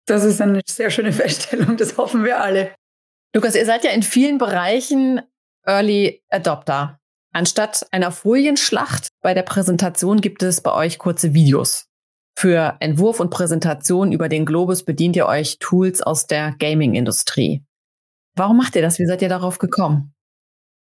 Das 0.08 0.24
ist 0.24 0.41
eine 0.41 0.62
sehr 0.65 0.89
schöne 0.89 1.12
Feststellung, 1.13 1.78
das 1.78 1.98
hoffen 1.98 2.26
wir 2.26 2.41
alle. 2.41 2.72
Lukas, 3.36 3.56
ihr 3.56 3.65
seid 3.65 3.84
ja 3.84 3.91
in 3.91 4.04
vielen 4.04 4.39
Bereichen 4.39 5.22
Early 5.65 6.24
Adopter. 6.30 7.00
Anstatt 7.32 7.86
einer 7.91 8.12
Folienschlacht 8.12 9.10
bei 9.22 9.34
der 9.34 9.43
Präsentation 9.43 10.22
gibt 10.22 10.43
es 10.43 10.62
bei 10.62 10.74
euch 10.74 11.00
kurze 11.00 11.34
Videos. 11.34 11.88
Für 12.36 12.76
Entwurf 12.80 13.19
und 13.19 13.30
Präsentation 13.30 14.12
über 14.12 14.30
den 14.30 14.46
Globus 14.46 14.84
bedient 14.84 15.15
ihr 15.15 15.28
euch 15.28 15.60
Tools 15.60 16.02
aus 16.02 16.28
der 16.28 16.56
Gaming-Industrie. 16.60 17.63
Warum 18.36 18.58
macht 18.58 18.76
ihr 18.76 18.82
das? 18.82 19.00
Wie 19.00 19.06
seid 19.06 19.22
ihr 19.22 19.30
darauf 19.30 19.60
gekommen? 19.60 20.13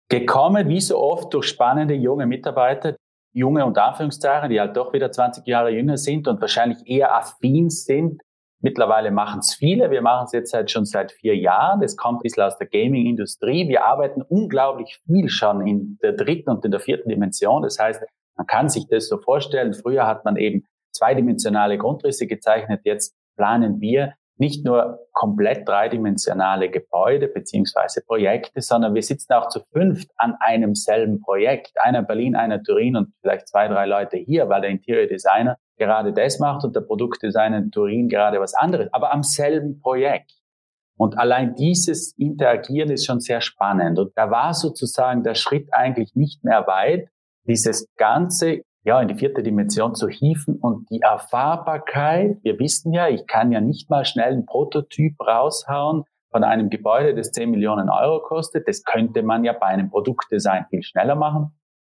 Gekommen, 0.08 0.68
wie 0.68 0.80
so 0.80 0.98
oft, 0.98 1.32
durch 1.32 1.46
spannende 1.46 1.94
junge 1.94 2.26
Mitarbeiter, 2.26 2.96
junge 3.32 3.64
und 3.64 3.78
Anführungszeichen, 3.78 4.50
die 4.50 4.60
halt 4.60 4.76
doch 4.76 4.92
wieder 4.92 5.10
20 5.10 5.46
Jahre 5.46 5.70
jünger 5.70 5.96
sind 5.96 6.28
und 6.28 6.40
wahrscheinlich 6.40 6.78
eher 6.86 7.14
affin 7.14 7.70
sind 7.70 8.20
Mittlerweile 8.62 9.10
machen 9.10 9.40
es 9.40 9.54
viele. 9.54 9.90
Wir 9.90 10.02
machen 10.02 10.26
es 10.26 10.32
jetzt 10.32 10.50
seit, 10.50 10.70
schon 10.70 10.84
seit 10.84 11.12
vier 11.12 11.34
Jahren. 11.34 11.82
Es 11.82 11.96
kommt 11.96 12.20
ein 12.20 12.22
bisschen 12.22 12.42
aus 12.42 12.58
der 12.58 12.66
Gaming-Industrie. 12.66 13.68
Wir 13.68 13.84
arbeiten 13.84 14.20
unglaublich 14.22 15.00
viel 15.06 15.30
schon 15.30 15.66
in 15.66 15.98
der 16.02 16.12
dritten 16.12 16.50
und 16.50 16.64
in 16.64 16.70
der 16.70 16.80
vierten 16.80 17.08
Dimension. 17.08 17.62
Das 17.62 17.78
heißt, 17.78 18.02
man 18.36 18.46
kann 18.46 18.68
sich 18.68 18.86
das 18.88 19.08
so 19.08 19.18
vorstellen. 19.18 19.72
Früher 19.72 20.06
hat 20.06 20.26
man 20.26 20.36
eben 20.36 20.66
zweidimensionale 20.92 21.78
Grundrisse 21.78 22.26
gezeichnet. 22.26 22.80
Jetzt 22.84 23.14
planen 23.36 23.80
wir 23.80 24.14
nicht 24.40 24.64
nur 24.64 25.06
komplett 25.12 25.68
dreidimensionale 25.68 26.70
Gebäude 26.70 27.28
beziehungsweise 27.28 28.00
Projekte, 28.02 28.62
sondern 28.62 28.94
wir 28.94 29.02
sitzen 29.02 29.34
auch 29.34 29.48
zu 29.48 29.60
fünft 29.70 30.10
an 30.16 30.34
einem 30.40 30.74
selben 30.74 31.20
Projekt. 31.20 31.72
Einer 31.78 32.02
Berlin, 32.02 32.34
einer 32.34 32.62
Turin 32.62 32.96
und 32.96 33.12
vielleicht 33.20 33.48
zwei, 33.48 33.68
drei 33.68 33.84
Leute 33.84 34.16
hier, 34.16 34.48
weil 34.48 34.62
der 34.62 34.70
Interior 34.70 35.06
Designer 35.06 35.58
gerade 35.76 36.14
das 36.14 36.38
macht 36.38 36.64
und 36.64 36.74
der 36.74 36.80
Produktdesigner 36.80 37.58
in 37.58 37.70
Turin 37.70 38.08
gerade 38.08 38.40
was 38.40 38.54
anderes, 38.54 38.88
aber 38.92 39.12
am 39.12 39.22
selben 39.22 39.80
Projekt. 39.80 40.32
Und 40.96 41.18
allein 41.18 41.54
dieses 41.54 42.12
Interagieren 42.18 42.90
ist 42.90 43.06
schon 43.06 43.20
sehr 43.20 43.40
spannend. 43.40 43.98
Und 43.98 44.12
da 44.16 44.30
war 44.30 44.52
sozusagen 44.54 45.22
der 45.22 45.34
Schritt 45.34 45.68
eigentlich 45.72 46.14
nicht 46.14 46.44
mehr 46.44 46.66
weit, 46.66 47.08
dieses 47.46 47.88
Ganze 47.96 48.62
ja, 48.84 49.00
in 49.00 49.08
die 49.08 49.14
vierte 49.14 49.42
Dimension 49.42 49.94
zu 49.94 50.08
hieven 50.08 50.56
und 50.56 50.88
die 50.90 51.00
Erfahrbarkeit. 51.00 52.38
Wir 52.42 52.58
wissen 52.58 52.92
ja, 52.92 53.08
ich 53.08 53.26
kann 53.26 53.52
ja 53.52 53.60
nicht 53.60 53.90
mal 53.90 54.04
schnell 54.04 54.32
einen 54.32 54.46
Prototyp 54.46 55.20
raushauen 55.20 56.04
von 56.30 56.44
einem 56.44 56.70
Gebäude, 56.70 57.14
das 57.14 57.32
10 57.32 57.50
Millionen 57.50 57.90
Euro 57.90 58.20
kostet. 58.22 58.66
Das 58.68 58.82
könnte 58.84 59.22
man 59.22 59.44
ja 59.44 59.52
bei 59.52 59.66
einem 59.66 59.90
Produktdesign 59.90 60.66
viel 60.70 60.82
schneller 60.82 61.16
machen. 61.16 61.52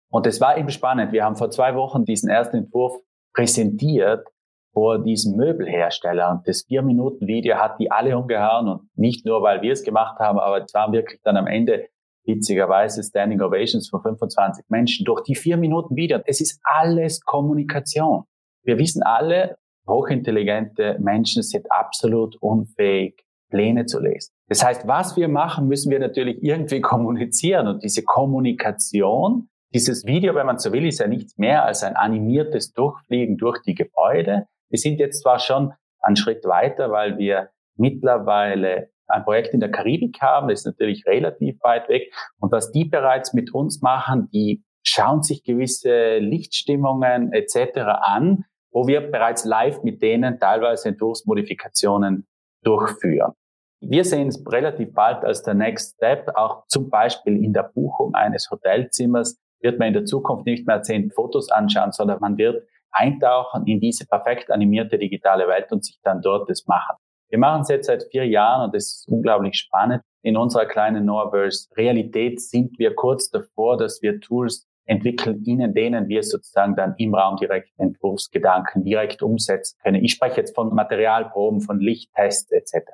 Und 0.10 0.26
es 0.28 0.39
war 0.39 0.58
eben 0.58 0.69
spannend. 0.69 1.12
Wir 1.12 1.26
haben 1.26 1.36
vor 1.36 1.50
zwei 1.50 1.76
Wochen 1.76 2.06
diesen 2.06 2.30
ersten 2.30 2.58
Entwurf 2.58 2.93
präsentiert 3.34 4.26
vor 4.71 5.04
diesem 5.04 5.36
Möbelhersteller. 5.36 6.30
Und 6.30 6.47
das 6.47 6.63
Vier-Minuten-Video 6.67 7.58
hat 7.58 7.80
die 7.80 7.91
alle 7.91 8.17
umgehauen 8.17 8.69
und 8.69 8.82
nicht 8.95 9.26
nur, 9.26 9.41
weil 9.41 9.62
wir 9.62 9.73
es 9.73 9.84
gemacht 9.84 10.19
haben, 10.19 10.39
aber 10.39 10.63
es 10.63 10.73
waren 10.73 10.93
wirklich 10.93 11.19
dann 11.23 11.36
am 11.36 11.47
Ende 11.47 11.88
witzigerweise 12.27 13.01
Standing 13.01 13.41
Ovations 13.41 13.89
von 13.89 14.01
25 14.01 14.65
Menschen 14.69 15.05
durch 15.05 15.23
die 15.23 15.35
vier 15.35 15.57
Minuten 15.57 15.95
Video. 15.95 16.19
Es 16.25 16.41
ist 16.41 16.59
alles 16.63 17.21
Kommunikation. 17.21 18.25
Wir 18.63 18.77
wissen 18.77 19.01
alle, 19.01 19.57
hochintelligente 19.87 20.97
Menschen 20.99 21.41
sind 21.41 21.65
absolut 21.71 22.35
unfähig, 22.41 23.23
Pläne 23.49 23.85
zu 23.85 23.99
lesen. 23.99 24.33
Das 24.49 24.63
heißt, 24.63 24.87
was 24.87 25.15
wir 25.15 25.29
machen, 25.29 25.67
müssen 25.67 25.89
wir 25.89 25.99
natürlich 25.99 26.43
irgendwie 26.43 26.81
kommunizieren. 26.81 27.67
Und 27.67 27.83
diese 27.83 28.03
Kommunikation, 28.03 29.49
dieses 29.73 30.05
Video, 30.05 30.35
wenn 30.35 30.45
man 30.45 30.59
so 30.59 30.73
will, 30.73 30.85
ist 30.85 30.99
ja 30.99 31.07
nichts 31.07 31.37
mehr 31.37 31.65
als 31.65 31.83
ein 31.83 31.95
animiertes 31.95 32.73
Durchfliegen 32.73 33.37
durch 33.37 33.61
die 33.61 33.73
Gebäude. 33.73 34.47
Wir 34.69 34.79
sind 34.79 34.99
jetzt 34.99 35.21
zwar 35.21 35.39
schon 35.39 35.73
einen 36.01 36.17
Schritt 36.17 36.43
weiter, 36.45 36.91
weil 36.91 37.17
wir 37.17 37.49
mittlerweile 37.77 38.89
ein 39.07 39.23
Projekt 39.23 39.53
in 39.53 39.59
der 39.59 39.71
Karibik 39.71 40.21
haben, 40.21 40.47
das 40.47 40.59
ist 40.59 40.65
natürlich 40.65 41.05
relativ 41.05 41.57
weit 41.61 41.89
weg. 41.89 42.13
Und 42.39 42.51
was 42.51 42.71
die 42.71 42.85
bereits 42.85 43.33
mit 43.33 43.53
uns 43.53 43.81
machen, 43.81 44.29
die 44.33 44.63
schauen 44.83 45.23
sich 45.23 45.43
gewisse 45.43 46.19
Lichtstimmungen 46.19 47.33
etc. 47.33 47.79
an, 48.01 48.45
wo 48.71 48.87
wir 48.87 49.01
bereits 49.11 49.45
live 49.45 49.83
mit 49.83 50.01
denen 50.01 50.39
teilweise 50.39 50.89
Entwurfsmodifikationen 50.89 52.27
durchführen. 52.63 53.33
Wir 53.79 54.03
sehen 54.03 54.27
es 54.27 54.43
relativ 54.47 54.93
bald 54.93 55.23
als 55.23 55.43
der 55.43 55.53
Next 55.53 55.95
Step, 55.95 56.29
auch 56.35 56.65
zum 56.67 56.89
Beispiel 56.89 57.43
in 57.43 57.53
der 57.53 57.63
Buchung 57.63 58.15
eines 58.15 58.49
Hotelzimmers 58.49 59.37
wird 59.61 59.79
man 59.79 59.89
in 59.89 59.93
der 59.93 60.05
Zukunft 60.05 60.45
nicht 60.45 60.67
mehr 60.67 60.81
zehn 60.81 61.11
Fotos 61.11 61.51
anschauen, 61.51 61.91
sondern 61.91 62.19
man 62.19 62.37
wird 62.37 62.67
eintauchen 62.91 63.65
in 63.67 63.79
diese 63.79 64.05
perfekt 64.05 64.51
animierte 64.51 64.97
digitale 64.97 65.47
Welt 65.47 65.71
und 65.71 65.85
sich 65.85 65.99
dann 66.03 66.21
dort 66.21 66.49
das 66.49 66.65
machen. 66.67 66.95
Wir 67.29 67.39
machen 67.39 67.61
es 67.61 67.69
jetzt 67.69 67.87
seit 67.87 68.03
vier 68.11 68.25
Jahren 68.25 68.69
und 68.69 68.75
es 68.75 68.99
ist 68.99 69.07
unglaublich 69.09 69.55
spannend. 69.55 70.01
In 70.23 70.37
unserer 70.37 70.65
kleinen 70.65 71.05
Noahverse 71.05 71.67
Realität 71.75 72.41
sind 72.41 72.77
wir 72.79 72.95
kurz 72.95 73.29
davor, 73.29 73.77
dass 73.77 74.01
wir 74.01 74.19
Tools 74.19 74.67
entwickeln, 74.85 75.43
in 75.45 75.73
denen 75.73 76.07
wir 76.07 76.23
sozusagen 76.23 76.75
dann 76.75 76.95
im 76.97 77.13
Raum 77.13 77.35
direkt 77.35 77.69
Entwurfsgedanken 77.77 78.83
direkt 78.83 79.21
umsetzen 79.21 79.77
können. 79.83 80.03
Ich 80.03 80.13
spreche 80.13 80.37
jetzt 80.37 80.55
von 80.55 80.73
Materialproben, 80.73 81.61
von 81.61 81.79
Lichttests 81.79 82.51
etc. 82.51 82.91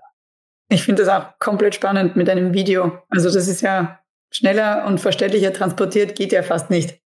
Ich 0.70 0.84
finde 0.84 1.04
das 1.04 1.10
auch 1.10 1.38
komplett 1.38 1.76
spannend 1.76 2.16
mit 2.16 2.30
einem 2.30 2.54
Video. 2.54 3.00
Also 3.10 3.32
das 3.32 3.48
ist 3.48 3.62
ja 3.62 4.00
schneller 4.32 4.86
und 4.88 5.00
verständlicher 5.00 5.54
transportiert, 5.54 6.16
geht 6.16 6.32
ja 6.32 6.42
fast 6.42 6.72
nicht. 6.72 7.03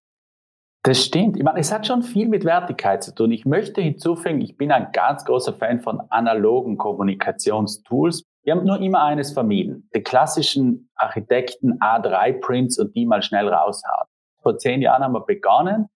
Das 0.88 1.04
stimmt. 1.04 1.36
Ich 1.36 1.44
meine, 1.44 1.60
es 1.60 1.70
hat 1.74 1.86
schon 1.86 2.02
viel 2.02 2.30
mit 2.30 2.46
Wertigkeit 2.46 3.04
zu 3.04 3.14
tun. 3.14 3.34
Ich 3.34 3.44
möchte 3.44 3.82
hinzufügen, 3.82 4.40
ich 4.40 4.56
bin 4.56 4.72
ein 4.72 4.94
ganz 4.94 5.26
großer 5.26 5.52
Fan 5.52 5.82
von 5.82 6.00
analogen 6.12 6.78
Kommunikationstools. 6.78 8.24
Wir 8.44 8.56
haben 8.56 8.64
nur 8.64 8.80
immer 8.80 9.04
eines 9.04 9.34
vermieden. 9.34 9.90
Den 9.94 10.06
klassischen 10.06 10.90
Architekten 10.96 11.78
A3-Prints 11.82 12.80
und 12.80 12.96
die 12.96 13.06
mal 13.06 13.22
schnell 13.22 13.50
raushauen. 13.50 14.08
Vor 14.42 14.58
zehn 14.60 14.82
Jahren 14.82 15.04
haben 15.04 15.12
wir 15.12 15.26
begonnen 15.26 15.90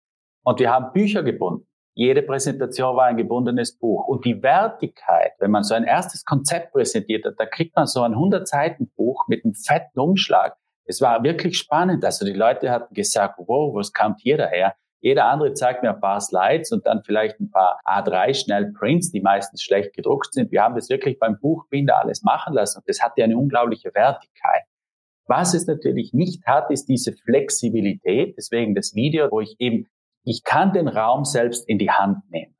und 0.42 0.59
wir 0.59 0.72
haben 0.72 0.92
Bücher 0.92 1.22
gebunden. 1.22 1.68
Jede 1.94 2.22
Präsentation 2.22 2.96
war 2.96 3.05
ein 3.05 3.16
gebundenes 3.16 3.79
Buch. 3.79 4.09
Und 4.09 4.24
die 4.24 4.42
Wertigkeit, 4.42 5.35
wenn 5.38 5.53
man 5.53 5.62
so 5.62 5.74
ein 5.74 5.85
erstes 5.85 6.24
Konzept 6.24 6.72
präsentiert 6.72 7.24
hat, 7.24 7.35
da 7.38 7.46
kriegt 7.46 7.76
man 7.76 7.87
so 7.87 8.03
ein 8.03 8.16
100-Seiten-Buch 8.16 9.29
mit 9.29 9.44
einem 9.44 9.55
fetten 9.55 10.00
Umschlag. 10.00 10.57
Es 10.85 11.00
war 11.00 11.22
wirklich 11.22 11.57
spannend. 11.57 12.05
Also 12.05 12.26
die 12.26 12.33
Leute 12.33 12.72
hatten 12.72 12.92
gesagt, 12.92 13.38
wow, 13.38 13.72
was 13.72 13.92
kommt 13.92 14.20
hier 14.20 14.37
daher? 14.37 14.74
Jeder 15.00 15.26
andere 15.26 15.54
zeigt 15.54 15.82
mir 15.82 15.94
ein 15.94 16.00
paar 16.00 16.20
Slides 16.20 16.72
und 16.72 16.86
dann 16.86 17.02
vielleicht 17.04 17.40
ein 17.40 17.50
paar 17.50 17.80
A3 17.84 18.34
schnell 18.34 18.72
Prints, 18.72 19.10
die 19.10 19.20
meistens 19.20 19.62
schlecht 19.62 19.94
gedruckt 19.94 20.34
sind. 20.34 20.52
Wir 20.52 20.62
haben 20.62 20.74
das 20.74 20.90
wirklich 20.90 21.18
beim 21.18 21.38
Buchbinder 21.40 21.98
alles 21.98 22.22
machen 22.22 22.54
lassen 22.54 22.78
und 22.78 22.88
das 22.88 23.02
hatte 23.02 23.24
eine 23.24 23.36
unglaubliche 23.36 23.94
Wertigkeit. 23.94 24.62
Was 25.26 25.54
es 25.54 25.66
natürlich 25.66 26.12
nicht 26.12 26.44
hat, 26.46 26.70
ist 26.70 26.88
diese 26.88 27.12
Flexibilität. 27.12 28.34
Deswegen 28.36 28.74
das 28.74 28.94
Video, 28.94 29.30
wo 29.30 29.40
ich 29.40 29.54
eben, 29.58 29.86
ich 30.24 30.42
kann 30.42 30.72
den 30.72 30.88
Raum 30.88 31.24
selbst 31.24 31.68
in 31.68 31.78
die 31.78 31.90
Hand 31.90 32.18
nehmen. 32.30 32.54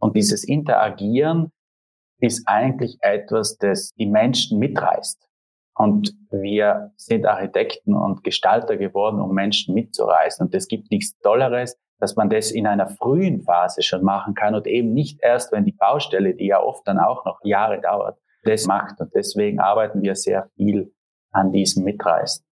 Und 0.00 0.16
dieses 0.16 0.44
Interagieren 0.44 1.52
ist 2.20 2.46
eigentlich 2.46 2.98
etwas, 3.00 3.56
das 3.58 3.92
die 3.94 4.06
Menschen 4.06 4.58
mitreißt. 4.58 5.22
Und 5.76 6.14
wir 6.30 6.92
sind 6.96 7.26
Architekten 7.26 7.94
und 7.94 8.24
Gestalter 8.24 8.76
geworden, 8.76 9.20
um 9.20 9.32
Menschen 9.34 9.74
mitzureißen. 9.74 10.46
Und 10.46 10.54
es 10.54 10.68
gibt 10.68 10.90
nichts 10.90 11.16
Tolleres, 11.18 11.78
dass 11.98 12.16
man 12.16 12.28
das 12.28 12.50
in 12.50 12.66
einer 12.66 12.88
frühen 12.88 13.42
Phase 13.42 13.82
schon 13.82 14.02
machen 14.02 14.34
kann 14.34 14.54
und 14.54 14.66
eben 14.66 14.92
nicht 14.92 15.20
erst, 15.22 15.52
wenn 15.52 15.64
die 15.64 15.72
Baustelle, 15.72 16.34
die 16.34 16.46
ja 16.46 16.60
oft 16.60 16.86
dann 16.86 16.98
auch 16.98 17.24
noch 17.24 17.40
Jahre 17.42 17.80
dauert, 17.80 18.18
das 18.44 18.66
macht. 18.66 19.00
Und 19.00 19.14
deswegen 19.14 19.60
arbeiten 19.60 20.02
wir 20.02 20.14
sehr 20.14 20.48
viel 20.56 20.92
an 21.32 21.52
diesem 21.52 21.84
Mitreißen. 21.84 22.44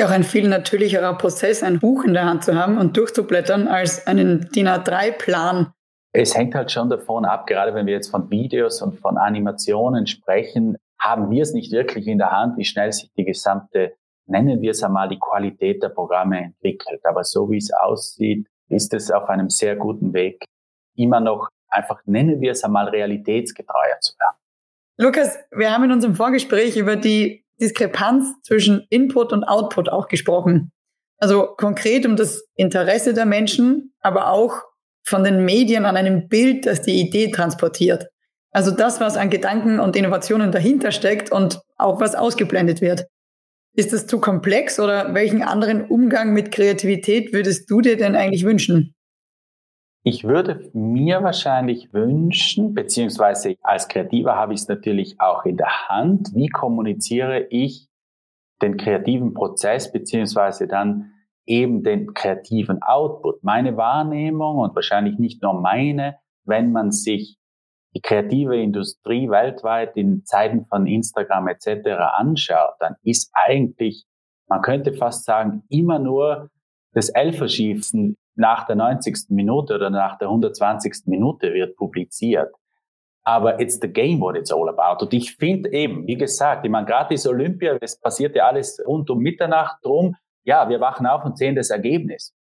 Auch 0.00 0.10
ein 0.10 0.22
viel 0.22 0.48
natürlicherer 0.48 1.18
Prozess, 1.18 1.64
ein 1.64 1.80
Buch 1.80 2.04
in 2.04 2.14
der 2.14 2.24
Hand 2.24 2.44
zu 2.44 2.54
haben 2.54 2.78
und 2.78 2.96
durchzublättern, 2.96 3.66
als 3.66 4.06
einen 4.06 4.48
DIN 4.54 4.68
A3-Plan. 4.68 5.72
Es 6.12 6.36
hängt 6.36 6.54
halt 6.54 6.70
schon 6.70 6.88
davon 6.88 7.24
ab, 7.24 7.46
gerade 7.46 7.74
wenn 7.74 7.86
wir 7.86 7.94
jetzt 7.94 8.10
von 8.10 8.30
Videos 8.30 8.80
und 8.80 9.00
von 9.00 9.18
Animationen 9.18 10.06
sprechen, 10.06 10.76
haben 11.00 11.30
wir 11.30 11.42
es 11.42 11.52
nicht 11.52 11.72
wirklich 11.72 12.06
in 12.06 12.18
der 12.18 12.30
Hand, 12.30 12.56
wie 12.58 12.64
schnell 12.64 12.92
sich 12.92 13.10
die 13.16 13.24
gesamte, 13.24 13.94
nennen 14.26 14.60
wir 14.60 14.70
es 14.70 14.82
einmal, 14.82 15.08
die 15.08 15.18
Qualität 15.18 15.82
der 15.82 15.90
Programme 15.90 16.44
entwickelt. 16.44 17.00
Aber 17.04 17.24
so 17.24 17.50
wie 17.50 17.58
es 17.58 17.72
aussieht, 17.72 18.46
ist 18.68 18.94
es 18.94 19.10
auf 19.10 19.28
einem 19.28 19.50
sehr 19.50 19.76
guten 19.76 20.12
Weg, 20.12 20.44
immer 20.96 21.20
noch 21.20 21.48
einfach, 21.68 22.00
nennen 22.06 22.40
wir 22.40 22.52
es 22.52 22.64
einmal, 22.64 22.88
realitätsgetreuer 22.88 24.00
zu 24.00 24.12
werden. 24.18 24.36
Lukas, 24.96 25.38
wir 25.52 25.72
haben 25.72 25.84
in 25.84 25.92
unserem 25.92 26.14
Vorgespräch 26.14 26.76
über 26.76 26.96
die 26.96 27.44
Diskrepanz 27.60 28.34
zwischen 28.42 28.86
Input 28.90 29.32
und 29.32 29.44
Output 29.44 29.88
auch 29.88 30.08
gesprochen. 30.08 30.72
Also 31.18 31.54
konkret 31.56 32.06
um 32.06 32.16
das 32.16 32.44
Interesse 32.54 33.14
der 33.14 33.26
Menschen, 33.26 33.94
aber 34.00 34.30
auch 34.30 34.62
von 35.04 35.24
den 35.24 35.44
Medien 35.44 35.84
an 35.84 35.96
einem 35.96 36.28
Bild, 36.28 36.66
das 36.66 36.82
die 36.82 37.00
Idee 37.00 37.30
transportiert. 37.30 38.08
Also 38.50 38.70
das, 38.70 39.00
was 39.00 39.16
an 39.16 39.30
Gedanken 39.30 39.80
und 39.80 39.96
Innovationen 39.96 40.52
dahinter 40.52 40.92
steckt 40.92 41.30
und 41.32 41.60
auch 41.76 42.00
was 42.00 42.14
ausgeblendet 42.14 42.80
wird. 42.80 43.06
Ist 43.78 43.92
das 43.92 44.08
zu 44.08 44.20
komplex 44.20 44.80
oder 44.80 45.14
welchen 45.14 45.40
anderen 45.40 45.84
Umgang 45.84 46.32
mit 46.32 46.50
Kreativität 46.50 47.32
würdest 47.32 47.70
du 47.70 47.80
dir 47.80 47.96
denn 47.96 48.16
eigentlich 48.16 48.44
wünschen? 48.44 48.96
Ich 50.02 50.24
würde 50.24 50.68
mir 50.72 51.22
wahrscheinlich 51.22 51.92
wünschen, 51.92 52.74
beziehungsweise 52.74 53.54
als 53.62 53.86
Kreativer 53.86 54.34
habe 54.34 54.52
ich 54.52 54.62
es 54.62 54.68
natürlich 54.68 55.20
auch 55.20 55.44
in 55.44 55.56
der 55.56 55.88
Hand, 55.88 56.34
wie 56.34 56.48
kommuniziere 56.48 57.46
ich 57.50 57.86
den 58.60 58.78
kreativen 58.78 59.32
Prozess, 59.32 59.92
beziehungsweise 59.92 60.66
dann 60.66 61.12
eben 61.46 61.84
den 61.84 62.14
kreativen 62.14 62.82
Output. 62.82 63.44
Meine 63.44 63.76
Wahrnehmung 63.76 64.56
und 64.56 64.74
wahrscheinlich 64.74 65.20
nicht 65.20 65.40
nur 65.40 65.52
meine, 65.52 66.16
wenn 66.44 66.72
man 66.72 66.90
sich 66.90 67.37
die 67.94 68.00
kreative 68.00 68.60
Industrie 68.60 69.30
weltweit 69.30 69.96
in 69.96 70.24
Zeiten 70.24 70.64
von 70.64 70.86
Instagram 70.86 71.48
etc. 71.48 71.88
anschaut, 72.16 72.74
dann 72.80 72.96
ist 73.02 73.30
eigentlich, 73.32 74.04
man 74.46 74.62
könnte 74.62 74.92
fast 74.92 75.24
sagen, 75.24 75.62
immer 75.68 75.98
nur 75.98 76.50
das 76.92 77.08
Elferschießen 77.08 78.16
nach 78.34 78.66
der 78.66 78.76
90. 78.76 79.30
Minute 79.30 79.74
oder 79.74 79.90
nach 79.90 80.18
der 80.18 80.28
120. 80.28 81.06
Minute 81.06 81.52
wird 81.52 81.76
publiziert. 81.76 82.54
Aber 83.24 83.60
it's 83.60 83.78
the 83.80 83.88
game 83.88 84.20
what 84.20 84.36
it's 84.36 84.52
all 84.52 84.68
about. 84.68 85.04
Und 85.04 85.12
ich 85.12 85.36
finde 85.36 85.70
eben, 85.72 86.06
wie 86.06 86.16
gesagt, 86.16 86.64
ich 86.64 86.70
meine, 86.70 86.86
gratis 86.86 87.26
Olympia, 87.26 87.76
es 87.80 88.00
passiert 88.00 88.34
ja 88.36 88.46
alles 88.46 88.80
rund 88.86 89.10
um 89.10 89.18
Mitternacht 89.18 89.84
drum. 89.84 90.14
Ja, 90.44 90.68
wir 90.68 90.80
wachen 90.80 91.06
auf 91.06 91.24
und 91.24 91.36
sehen 91.36 91.54
das 91.54 91.68
Ergebnis. 91.68 92.32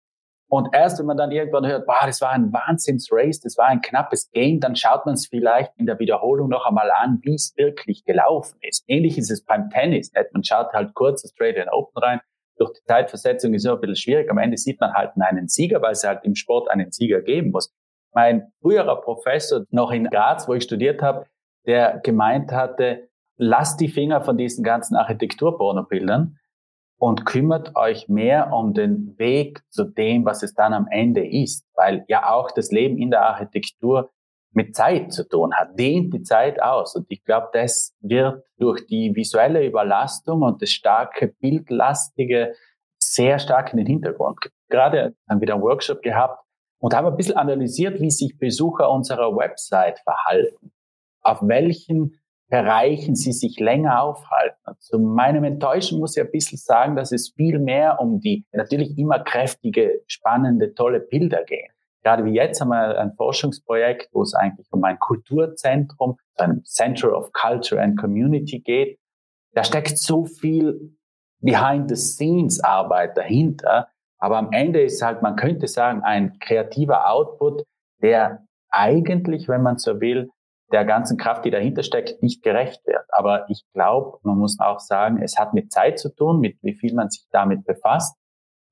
Und 0.48 0.68
erst 0.72 0.98
wenn 0.98 1.06
man 1.06 1.16
dann 1.16 1.32
irgendwann 1.32 1.66
hört, 1.66 1.86
boah, 1.86 2.06
das 2.06 2.20
war 2.20 2.30
ein 2.30 2.52
Wahnsinns-Race, 2.52 3.40
das 3.40 3.58
war 3.58 3.66
ein 3.66 3.80
knappes 3.80 4.30
Game, 4.30 4.60
dann 4.60 4.76
schaut 4.76 5.04
man 5.04 5.14
es 5.14 5.26
vielleicht 5.26 5.72
in 5.76 5.86
der 5.86 5.98
Wiederholung 5.98 6.48
noch 6.48 6.66
einmal 6.66 6.90
an, 6.90 7.18
wie 7.22 7.34
es 7.34 7.52
wirklich 7.56 8.04
gelaufen 8.04 8.56
ist. 8.62 8.84
Ähnlich 8.86 9.18
ist 9.18 9.30
es 9.30 9.44
beim 9.44 9.70
Tennis. 9.70 10.12
Nicht? 10.12 10.32
Man 10.32 10.44
schaut 10.44 10.72
halt 10.72 10.94
kurz 10.94 11.22
das 11.22 11.32
Australian 11.32 11.68
Open 11.68 12.00
rein. 12.00 12.20
Durch 12.58 12.72
die 12.72 12.84
Zeitversetzung 12.84 13.54
ist 13.54 13.62
es 13.62 13.66
immer 13.66 13.74
ein 13.74 13.80
bisschen 13.80 13.96
schwierig. 13.96 14.30
Am 14.30 14.38
Ende 14.38 14.56
sieht 14.56 14.80
man 14.80 14.94
halt 14.94 15.12
einen 15.18 15.48
Sieger, 15.48 15.82
weil 15.82 15.92
es 15.92 16.04
halt 16.04 16.24
im 16.24 16.36
Sport 16.36 16.70
einen 16.70 16.92
Sieger 16.92 17.20
geben 17.22 17.50
muss. 17.50 17.74
Mein 18.14 18.52
früherer 18.62 19.00
Professor 19.02 19.64
noch 19.70 19.90
in 19.90 20.04
Graz, 20.04 20.48
wo 20.48 20.54
ich 20.54 20.62
studiert 20.62 21.02
habe, 21.02 21.26
der 21.66 21.98
gemeint 22.02 22.52
hatte, 22.52 23.08
lasst 23.36 23.80
die 23.80 23.88
Finger 23.88 24.22
von 24.22 24.38
diesen 24.38 24.64
ganzen 24.64 24.96
Architekturpornobildern 24.96 26.38
und 26.98 27.26
kümmert 27.26 27.76
euch 27.76 28.08
mehr 28.08 28.52
um 28.52 28.72
den 28.72 29.14
Weg 29.18 29.62
zu 29.70 29.84
dem, 29.84 30.24
was 30.24 30.42
es 30.42 30.54
dann 30.54 30.72
am 30.72 30.86
Ende 30.90 31.26
ist, 31.26 31.66
weil 31.74 32.04
ja 32.08 32.30
auch 32.30 32.50
das 32.50 32.70
Leben 32.70 32.98
in 32.98 33.10
der 33.10 33.22
Architektur 33.22 34.10
mit 34.52 34.74
Zeit 34.74 35.12
zu 35.12 35.28
tun 35.28 35.54
hat, 35.54 35.78
dehnt 35.78 36.14
die 36.14 36.22
Zeit 36.22 36.62
aus. 36.62 36.96
Und 36.96 37.06
ich 37.10 37.22
glaube, 37.24 37.48
das 37.52 37.94
wird 38.00 38.42
durch 38.58 38.86
die 38.86 39.14
visuelle 39.14 39.66
Überlastung 39.66 40.40
und 40.42 40.62
das 40.62 40.70
starke 40.70 41.28
Bildlastige 41.28 42.54
sehr 42.98 43.38
stark 43.38 43.72
in 43.72 43.76
den 43.76 43.86
Hintergrund. 43.86 44.38
Gerade 44.68 45.14
haben 45.28 45.40
wir 45.40 45.52
einen 45.52 45.62
Workshop 45.62 46.00
gehabt 46.00 46.42
und 46.78 46.94
haben 46.94 47.06
ein 47.06 47.16
bisschen 47.16 47.36
analysiert, 47.36 48.00
wie 48.00 48.10
sich 48.10 48.38
Besucher 48.38 48.90
unserer 48.90 49.36
Website 49.36 49.98
verhalten. 50.00 50.72
Auf 51.20 51.40
welchen 51.42 52.18
Bereichen 52.48 53.16
sie 53.16 53.32
sich 53.32 53.58
länger 53.58 54.02
aufhalten. 54.02 54.56
Zu 54.78 54.98
meinem 55.00 55.42
Enttäuschen 55.42 55.98
muss 55.98 56.16
ich 56.16 56.22
ein 56.22 56.30
bisschen 56.30 56.58
sagen, 56.58 56.94
dass 56.94 57.10
es 57.10 57.32
viel 57.34 57.58
mehr 57.58 58.00
um 58.00 58.20
die 58.20 58.44
natürlich 58.52 58.96
immer 58.96 59.18
kräftige, 59.18 60.02
spannende, 60.06 60.74
tolle 60.74 61.00
Bilder 61.00 61.42
geht. 61.44 61.70
Gerade 62.04 62.24
wie 62.24 62.34
jetzt 62.34 62.60
haben 62.60 62.68
wir 62.68 63.00
ein 63.00 63.14
Forschungsprojekt, 63.16 64.10
wo 64.12 64.22
es 64.22 64.32
eigentlich 64.34 64.68
um 64.70 64.84
ein 64.84 64.96
Kulturzentrum, 65.00 66.18
ein 66.36 66.62
Center 66.64 67.16
of 67.16 67.32
Culture 67.32 67.82
and 67.82 67.98
Community 67.98 68.60
geht. 68.60 69.00
Da 69.54 69.64
steckt 69.64 69.98
so 69.98 70.24
viel 70.24 70.96
Behind-the-Scenes-Arbeit 71.40 73.16
dahinter. 73.16 73.88
Aber 74.18 74.38
am 74.38 74.52
Ende 74.52 74.82
ist 74.82 75.02
halt, 75.02 75.22
man 75.22 75.34
könnte 75.34 75.66
sagen, 75.66 76.02
ein 76.02 76.38
kreativer 76.38 77.10
Output, 77.10 77.64
der 78.02 78.46
eigentlich, 78.70 79.48
wenn 79.48 79.62
man 79.62 79.78
so 79.78 80.00
will, 80.00 80.30
der 80.72 80.84
ganzen 80.84 81.16
Kraft, 81.16 81.44
die 81.44 81.50
dahinter 81.50 81.82
steckt, 81.82 82.22
nicht 82.22 82.42
gerecht 82.42 82.84
wird. 82.86 83.04
Aber 83.10 83.48
ich 83.48 83.64
glaube, 83.72 84.18
man 84.22 84.38
muss 84.38 84.58
auch 84.58 84.80
sagen, 84.80 85.22
es 85.22 85.38
hat 85.38 85.54
mit 85.54 85.72
Zeit 85.72 85.98
zu 85.98 86.14
tun, 86.14 86.40
mit 86.40 86.58
wie 86.62 86.74
viel 86.74 86.94
man 86.94 87.08
sich 87.08 87.26
damit 87.30 87.64
befasst. 87.64 88.16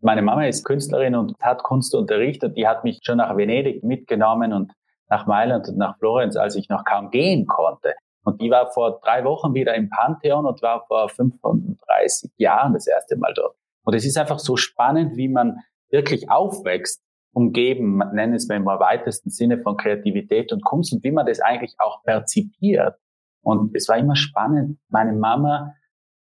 Meine 0.01 0.23
Mama 0.23 0.45
ist 0.45 0.65
Künstlerin 0.65 1.15
und 1.15 1.35
hat 1.41 1.63
Kunst 1.63 1.95
unterrichtet. 1.95 2.57
Die 2.57 2.67
hat 2.67 2.85
mich 2.85 3.01
schon 3.03 3.19
nach 3.19 3.37
Venedig 3.37 3.85
mitgenommen 3.85 4.53
und 4.53 4.73
nach 5.09 5.27
Mailand 5.27 5.69
und 5.69 5.79
nach 5.79 5.97
Florenz, 5.99 6.37
als 6.37 6.57
ich 6.57 6.69
noch 6.69 6.85
kaum 6.85 7.11
gehen 7.11 7.47
konnte. 7.47 7.95
Und 8.25 8.41
die 8.41 8.51
war 8.51 8.71
vor 8.73 9.01
drei 9.03 9.25
Wochen 9.25 9.55
wieder 9.55 9.75
im 9.75 9.91
Pantheon 9.91 10.47
und 10.47 10.63
war 10.63 10.85
vor 10.87 11.09
35 11.09 12.33
Jahren 12.39 12.73
das 12.73 12.87
erste 12.87 13.17
Mal 13.17 13.33
dort. 13.35 13.55
Und 13.85 13.95
es 13.95 14.05
ist 14.05 14.17
einfach 14.17 14.39
so 14.39 14.57
spannend, 14.57 15.17
wie 15.17 15.29
man 15.29 15.59
wirklich 15.91 16.31
aufwächst 16.31 17.03
umgeben, 17.35 17.99
nennen 18.13 18.35
es 18.35 18.49
mal 18.49 18.57
im 18.57 18.65
weitesten 18.65 19.31
Sinne 19.31 19.59
von 19.59 19.77
Kreativität 19.77 20.53
und 20.53 20.65
Kunst 20.65 20.93
und 20.93 21.05
wie 21.05 21.11
man 21.11 21.27
das 21.27 21.41
eigentlich 21.41 21.75
auch 21.79 22.03
perzipiert. 22.05 22.97
Und 23.43 23.77
es 23.77 23.89
war 23.89 23.99
immer 23.99 24.17
spannend. 24.17 24.79
Meine 24.89 25.13
Mama, 25.13 25.75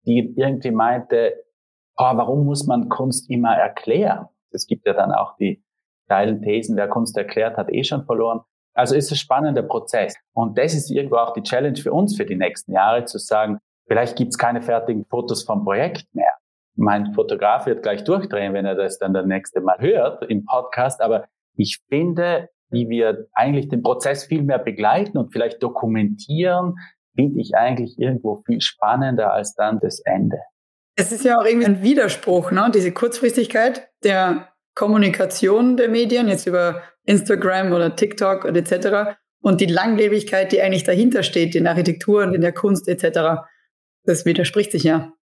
die 0.07 0.35
irgendwie 0.37 0.73
meinte, 0.73 1.35
oh, 1.97 2.11
warum 2.15 2.45
muss 2.45 2.67
man 2.67 2.89
Kunst 2.89 3.31
immer 3.31 3.55
erklären? 3.55 4.29
Es 4.51 4.67
gibt 4.67 4.87
ja 4.87 4.95
dann 4.95 5.13
auch 5.13 5.37
die 5.37 5.63
steilen 6.07 6.43
Thesen, 6.43 6.77
wer 6.77 6.89
Kunst 6.89 7.17
erklärt, 7.17 7.57
hat 7.57 7.73
eh 7.73 7.85
schon 7.85 8.05
verloren. 8.05 8.41
Also 8.75 8.97
ist 8.97 9.07
es 9.07 9.13
ein 9.13 9.17
spannender 9.17 9.63
Prozess. 9.63 10.15
Und 10.33 10.59
das 10.59 10.75
ist 10.75 10.91
irgendwo 10.91 11.17
auch 11.17 11.33
die 11.33 11.43
Challenge 11.43 11.77
für 11.77 11.93
uns 11.93 12.17
für 12.17 12.27
die 12.27 12.37
nächsten 12.37 12.73
Jahre, 12.73 13.05
zu 13.05 13.19
sagen, 13.19 13.59
vielleicht 13.87 14.17
gibt's 14.17 14.37
keine 14.37 14.63
fertigen 14.63 15.05
Fotos 15.05 15.45
vom 15.45 15.65
Projekt 15.65 16.07
mehr. 16.13 16.33
Mein 16.77 17.13
Fotograf 17.15 17.67
wird 17.67 17.83
gleich 17.83 18.05
durchdrehen, 18.05 18.53
wenn 18.53 18.67
er 18.67 18.75
das 18.75 18.99
dann 18.99 19.15
das 19.15 19.27
nächste 19.27 19.61
Mal 19.61 19.79
hört 19.79 20.29
im 20.29 20.45
Podcast. 20.45 21.01
Aber 21.01 21.27
ich 21.57 21.81
finde, 21.89 22.49
wie 22.71 22.89
wir 22.89 23.29
eigentlich 23.33 23.69
den 23.69 23.83
Prozess 23.83 24.25
viel 24.25 24.43
mehr 24.43 24.59
begleiten 24.59 25.17
und 25.19 25.33
vielleicht 25.33 25.63
dokumentieren, 25.63 26.75
finde 27.15 27.41
ich 27.41 27.55
eigentlich 27.55 27.99
irgendwo 27.99 28.43
viel 28.45 28.61
spannender 28.61 29.33
als 29.33 29.55
dann 29.55 29.79
das 29.81 30.01
Ende. 30.01 30.39
Es 30.97 31.13
ist 31.13 31.25
ja 31.25 31.39
auch 31.39 31.45
irgendwie 31.45 31.67
ein 31.67 31.83
Widerspruch, 31.83 32.51
ne? 32.51 32.71
diese 32.73 32.93
Kurzfristigkeit 32.93 33.89
der 34.03 34.49
Kommunikation 34.75 35.77
der 35.77 35.89
Medien, 35.89 36.29
jetzt 36.29 36.47
über 36.47 36.83
Instagram 37.05 37.73
oder 37.73 37.95
TikTok 37.95 38.45
und 38.45 38.57
etc. 38.57 39.17
Und 39.41 39.61
die 39.61 39.67
Langlebigkeit, 39.67 40.53
die 40.53 40.63
eigentlich 40.63 40.85
dahinter 40.85 41.23
steht, 41.23 41.55
in 41.55 41.67
Architektur 41.67 42.25
und 42.25 42.35
in 42.35 42.41
der 42.41 42.53
Kunst 42.53 42.89
etc. 42.89 43.43
Das 44.05 44.25
widerspricht 44.25 44.73
sich 44.73 44.85
ja. 44.85 45.13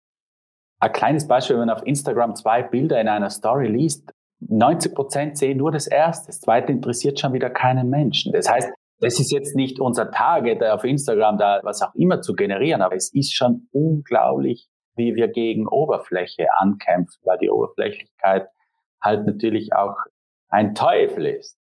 Ein 0.83 0.93
kleines 0.93 1.29
Beispiel, 1.29 1.55
wenn 1.55 1.67
man 1.69 1.77
auf 1.77 1.87
Instagram 1.87 2.35
zwei 2.35 2.65
Bilder 2.65 3.01
in 3.01 3.07
einer 3.07 3.31
Story 3.31 3.69
liest, 3.69 4.13
90 4.41 4.97
Prozent 4.97 5.39
sehen 5.39 5.59
nur 5.59 5.71
das 5.71 5.87
erste, 5.87 6.27
das 6.27 6.41
zweite 6.41 6.73
interessiert 6.73 7.21
schon 7.21 7.33
wieder 7.35 7.51
keinen 7.51 7.89
Menschen. 7.89 8.33
Das 8.33 8.51
heißt, 8.51 8.69
das 8.99 9.21
ist 9.21 9.31
jetzt 9.31 9.55
nicht 9.55 9.79
unser 9.79 10.11
Target, 10.11 10.61
auf 10.61 10.83
Instagram 10.83 11.39
da 11.39 11.61
was 11.63 11.83
auch 11.83 11.95
immer 11.95 12.21
zu 12.21 12.35
generieren, 12.35 12.83
aber 12.83 12.97
es 12.97 13.15
ist 13.15 13.33
schon 13.33 13.69
unglaublich, 13.71 14.69
wie 14.97 15.15
wir 15.15 15.29
gegen 15.29 15.69
Oberfläche 15.69 16.49
ankämpfen, 16.57 17.21
weil 17.23 17.39
die 17.39 17.51
Oberflächlichkeit 17.51 18.49
halt 19.01 19.25
natürlich 19.25 19.73
auch 19.75 19.95
ein 20.49 20.75
Teufel 20.75 21.27
ist. 21.27 21.57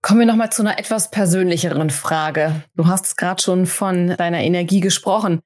Kommen 0.00 0.20
wir 0.20 0.26
nochmal 0.26 0.50
zu 0.50 0.62
einer 0.62 0.78
etwas 0.78 1.10
persönlicheren 1.10 1.90
Frage. 1.90 2.62
Du 2.76 2.86
hast 2.86 3.18
gerade 3.18 3.42
schon 3.42 3.66
von 3.66 4.16
deiner 4.16 4.40
Energie 4.40 4.80
gesprochen. 4.80 5.40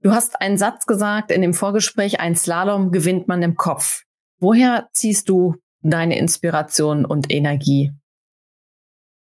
Du 0.00 0.12
hast 0.12 0.40
einen 0.40 0.58
Satz 0.58 0.86
gesagt 0.86 1.32
in 1.32 1.42
dem 1.42 1.54
Vorgespräch, 1.54 2.20
ein 2.20 2.36
Slalom 2.36 2.92
gewinnt 2.92 3.26
man 3.26 3.42
im 3.42 3.56
Kopf. 3.56 4.04
Woher 4.38 4.88
ziehst 4.92 5.28
du 5.28 5.56
deine 5.82 6.18
Inspiration 6.18 7.04
und 7.04 7.32
Energie? 7.32 7.92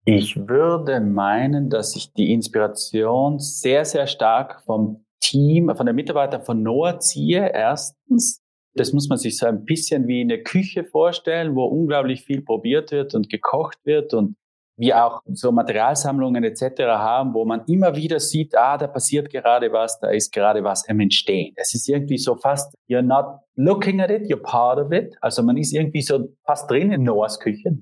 Ich 0.06 0.38
würde 0.38 1.00
meinen, 1.02 1.70
dass 1.70 1.96
ich 1.96 2.14
die 2.14 2.32
Inspiration 2.32 3.40
sehr, 3.40 3.86
sehr 3.86 4.06
stark 4.06 4.62
vom 4.66 5.04
Team, 5.20 5.74
von 5.76 5.86
den 5.86 5.96
Mitarbeitern 5.96 6.44
von 6.44 6.62
Noah 6.62 7.00
ziehe. 7.00 7.52
Erstens, 7.52 8.42
das 8.76 8.94
muss 8.94 9.10
man 9.10 9.18
sich 9.18 9.38
so 9.38 9.48
ein 9.48 9.66
bisschen 9.66 10.08
wie 10.08 10.22
eine 10.22 10.44
Küche 10.44 10.84
vorstellen, 10.84 11.56
wo 11.56 11.66
unglaublich 11.66 12.24
viel 12.24 12.44
probiert 12.44 12.92
wird 12.92 13.16
und 13.16 13.30
gekocht 13.30 13.80
wird 13.84 14.14
und 14.14 14.36
wir 14.78 15.04
auch 15.04 15.22
so 15.34 15.52
Materialsammlungen 15.52 16.44
etc. 16.44 16.82
haben, 16.84 17.34
wo 17.34 17.46
man 17.46 17.66
immer 17.66 17.96
wieder 17.96 18.20
sieht, 18.20 18.56
ah, 18.56 18.78
da 18.78 18.88
passiert 18.88 19.30
gerade 19.30 19.74
was, 19.74 20.00
da 20.00 20.10
ist 20.10 20.32
gerade 20.32 20.64
was 20.64 20.88
im 20.88 21.00
Entstehen. 21.00 21.54
Es 21.58 21.74
ist 21.74 21.90
irgendwie 21.90 22.20
so 22.20 22.36
fast, 22.36 22.76
you're 22.88 23.02
not 23.02 23.40
looking 23.56 24.00
at 24.02 24.12
it, 24.12 24.30
you're 24.30 24.42
part 24.42 24.80
of 24.80 24.92
it. 24.92 25.16
Also 25.20 25.42
man 25.42 25.58
ist 25.58 25.74
irgendwie 25.74 26.04
so 26.04 26.30
fast 26.46 26.70
drin 26.70 26.92
in 26.92 27.04
Noahs 27.04 27.40
Küche. 27.40 27.80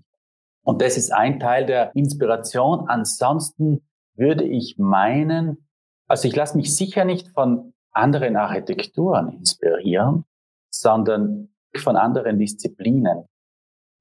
Und 0.64 0.82
das 0.82 0.98
ist 0.98 1.14
ein 1.14 1.40
Teil 1.40 1.66
der 1.66 1.94
Inspiration. 1.96 2.88
Ansonsten 2.88 3.86
würde 4.16 4.46
ich 4.46 4.76
meinen, 4.78 5.68
also 6.08 6.28
ich 6.28 6.36
lasse 6.36 6.56
mich 6.58 6.76
sicher 6.76 7.04
nicht 7.04 7.28
von 7.28 7.74
anderen 7.92 8.38
Architekturen 8.38 9.34
inspirieren, 9.34 10.24
sondern 10.70 11.50
von 11.76 11.98
anderen 11.98 12.40
Disziplinen 12.40 13.26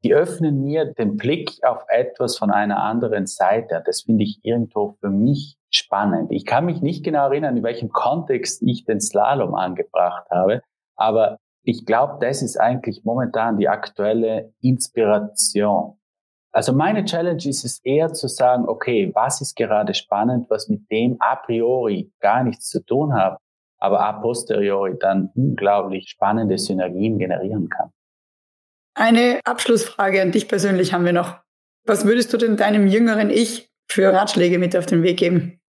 die 0.04 0.14
öffnen 0.14 0.62
mir 0.62 0.92
den 0.92 1.16
Blick 1.16 1.50
auf 1.62 1.84
etwas 1.88 2.36
von 2.36 2.50
einer 2.50 2.82
anderen 2.82 3.26
Seite. 3.26 3.82
Das 3.84 4.02
finde 4.02 4.24
ich 4.24 4.38
irgendwo 4.42 4.96
für 5.00 5.08
mich 5.08 5.56
spannend. 5.70 6.30
Ich 6.30 6.44
kann 6.44 6.66
mich 6.66 6.82
nicht 6.82 7.04
genau 7.04 7.28
erinnern, 7.28 7.56
in 7.56 7.64
welchem 7.64 7.88
Kontext 7.88 8.62
ich 8.62 8.84
den 8.84 9.00
Slalom 9.00 9.54
angebracht 9.54 10.26
habe, 10.30 10.62
aber 10.96 11.38
ich 11.64 11.86
glaube, 11.86 12.18
das 12.20 12.42
ist 12.42 12.60
eigentlich 12.60 13.02
momentan 13.04 13.56
die 13.56 13.68
aktuelle 13.68 14.52
Inspiration. 14.60 15.98
Also 16.52 16.74
meine 16.74 17.04
Challenge 17.04 17.42
ist 17.46 17.64
es 17.64 17.80
eher 17.82 18.12
zu 18.12 18.28
sagen, 18.28 18.68
okay, 18.68 19.10
was 19.14 19.40
ist 19.40 19.56
gerade 19.56 19.94
spannend, 19.94 20.48
was 20.50 20.68
mit 20.68 20.88
dem 20.90 21.16
a 21.20 21.36
priori 21.36 22.12
gar 22.20 22.44
nichts 22.44 22.68
zu 22.68 22.84
tun 22.84 23.14
hat, 23.14 23.38
aber 23.78 24.00
a 24.00 24.12
posteriori 24.12 24.96
dann 25.00 25.30
unglaublich 25.34 26.10
spannende 26.10 26.58
Synergien 26.58 27.18
generieren 27.18 27.68
kann. 27.70 27.90
Eine 28.94 29.40
Abschlussfrage 29.44 30.22
an 30.22 30.30
dich 30.30 30.46
persönlich 30.46 30.92
haben 30.92 31.04
wir 31.04 31.12
noch. 31.12 31.40
Was 31.84 32.04
würdest 32.04 32.32
du 32.32 32.36
denn 32.36 32.56
deinem 32.56 32.86
jüngeren 32.86 33.28
Ich 33.28 33.68
für 33.88 34.12
Ratschläge 34.12 34.58
mit 34.58 34.76
auf 34.76 34.86
den 34.86 35.02
Weg 35.02 35.18
geben? 35.18 35.60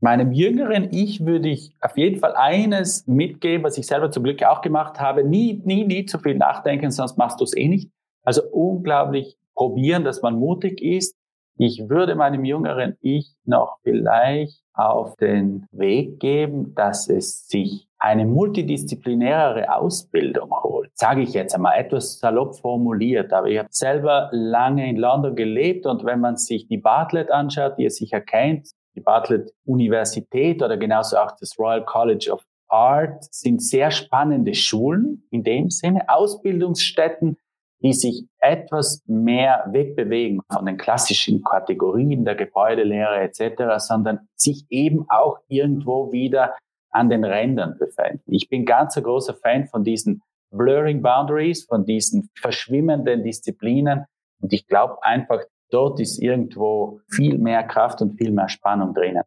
Meinem 0.00 0.32
jüngeren 0.32 0.92
Ich 0.92 1.24
würde 1.24 1.48
ich 1.48 1.74
auf 1.80 1.96
jeden 1.96 2.20
Fall 2.20 2.34
eines 2.34 3.06
mitgeben, 3.06 3.64
was 3.64 3.78
ich 3.78 3.86
selber 3.86 4.10
zum 4.10 4.24
Glück 4.24 4.42
auch 4.42 4.60
gemacht 4.60 5.00
habe. 5.00 5.24
Nie, 5.24 5.60
nie, 5.64 5.84
nie 5.84 6.04
zu 6.04 6.18
viel 6.18 6.36
nachdenken, 6.36 6.90
sonst 6.90 7.16
machst 7.16 7.40
du 7.40 7.44
es 7.44 7.56
eh 7.56 7.68
nicht. 7.68 7.90
Also 8.22 8.42
unglaublich 8.50 9.36
probieren, 9.54 10.04
dass 10.04 10.22
man 10.22 10.36
mutig 10.36 10.80
ist. 10.82 11.16
Ich 11.56 11.88
würde 11.88 12.14
meinem 12.14 12.44
jüngeren 12.44 12.96
Ich 13.00 13.34
noch 13.44 13.78
vielleicht 13.82 14.62
auf 14.72 15.16
den 15.16 15.66
Weg 15.72 16.20
geben, 16.20 16.74
dass 16.74 17.08
es 17.08 17.46
sich 17.48 17.89
eine 18.00 18.24
multidisziplinärere 18.24 19.72
Ausbildung 19.74 20.50
holt, 20.62 20.90
sage 20.94 21.20
ich 21.20 21.34
jetzt 21.34 21.54
einmal 21.54 21.78
etwas 21.78 22.18
salopp 22.18 22.56
formuliert, 22.56 23.32
aber 23.32 23.48
ich 23.48 23.58
habe 23.58 23.68
selber 23.70 24.30
lange 24.32 24.88
in 24.88 24.96
London 24.96 25.36
gelebt 25.36 25.84
und 25.86 26.04
wenn 26.04 26.20
man 26.20 26.36
sich 26.36 26.66
die 26.66 26.78
Bartlett 26.78 27.30
anschaut, 27.30 27.74
die 27.78 27.84
ihr 27.84 27.90
sicher 27.90 28.22
kennt, 28.22 28.70
die 28.96 29.00
Bartlett 29.00 29.52
Universität 29.66 30.62
oder 30.62 30.78
genauso 30.78 31.18
auch 31.18 31.32
das 31.38 31.58
Royal 31.58 31.84
College 31.84 32.30
of 32.32 32.42
Art 32.68 33.24
sind 33.32 33.62
sehr 33.62 33.90
spannende 33.90 34.54
Schulen 34.54 35.24
in 35.30 35.42
dem 35.42 35.70
Sinne, 35.70 36.08
Ausbildungsstätten, 36.08 37.36
die 37.82 37.92
sich 37.92 38.26
etwas 38.38 39.02
mehr 39.06 39.66
wegbewegen 39.70 40.40
von 40.52 40.66
den 40.66 40.76
klassischen 40.76 41.42
Kategorien 41.42 42.24
der 42.24 42.34
Gebäudelehre 42.34 43.20
etc., 43.20 43.78
sondern 43.78 44.20
sich 44.36 44.64
eben 44.70 45.06
auch 45.08 45.38
irgendwo 45.48 46.12
wieder 46.12 46.54
an 46.90 47.08
den 47.08 47.24
Rändern 47.24 47.76
befinden. 47.78 48.22
Ich 48.26 48.48
bin 48.48 48.64
ganz 48.64 48.96
ein 48.96 49.02
großer 49.02 49.34
Fan 49.34 49.66
von 49.66 49.84
diesen 49.84 50.22
Blurring 50.50 51.02
Boundaries, 51.02 51.64
von 51.64 51.84
diesen 51.84 52.30
verschwimmenden 52.34 53.22
Disziplinen. 53.22 54.04
Und 54.40 54.52
ich 54.52 54.66
glaube 54.66 55.02
einfach, 55.02 55.40
dort 55.70 56.00
ist 56.00 56.18
irgendwo 56.18 57.00
viel 57.08 57.38
mehr 57.38 57.62
Kraft 57.62 58.02
und 58.02 58.16
viel 58.16 58.32
mehr 58.32 58.48
Spannung 58.48 58.94
drinnen. 58.94 59.22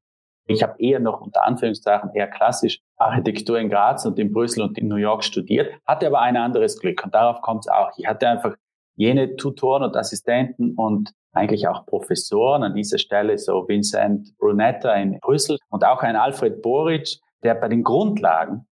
Ich 0.45 0.61
habe 0.61 0.75
eher 0.77 0.99
noch 0.99 1.21
unter 1.21 1.45
Anführungszeichen 1.45 2.11
eher 2.13 2.27
klassisch 2.27 2.79
Architektur 2.97 3.57
in 3.59 3.69
Graz 3.69 4.05
und 4.05 4.19
in 4.19 4.33
Brüssel 4.33 4.63
und 4.63 4.77
in 4.77 4.89
New 4.89 4.97
York 4.97 5.23
studiert, 5.23 5.71
hatte 5.87 6.07
aber 6.07 6.21
ein 6.21 6.35
anderes 6.35 6.77
Glück 6.79 7.01
und 7.03 7.13
darauf 7.13 7.41
kommt 7.41 7.65
es 7.65 7.71
auch. 7.71 7.91
Ich 7.97 8.05
hatte 8.05 8.27
einfach 8.27 8.55
jene 8.95 9.37
Tutoren 9.37 9.83
und 9.83 9.95
Assistenten 9.95 10.73
und 10.75 11.11
eigentlich 11.31 11.67
auch 11.67 11.85
Professoren 11.85 12.63
an 12.63 12.75
dieser 12.75 12.97
Stelle, 12.97 13.37
so 13.37 13.67
Vincent 13.67 14.37
Brunetta 14.37 14.93
in 14.95 15.19
Brüssel 15.19 15.57
und 15.69 15.85
auch 15.85 16.03
ein 16.03 16.15
Alfred 16.15 16.61
Boric, 16.61 17.19
der 17.43 17.55
bei 17.55 17.67
den 17.67 17.83
Grundlagen, 17.83 18.67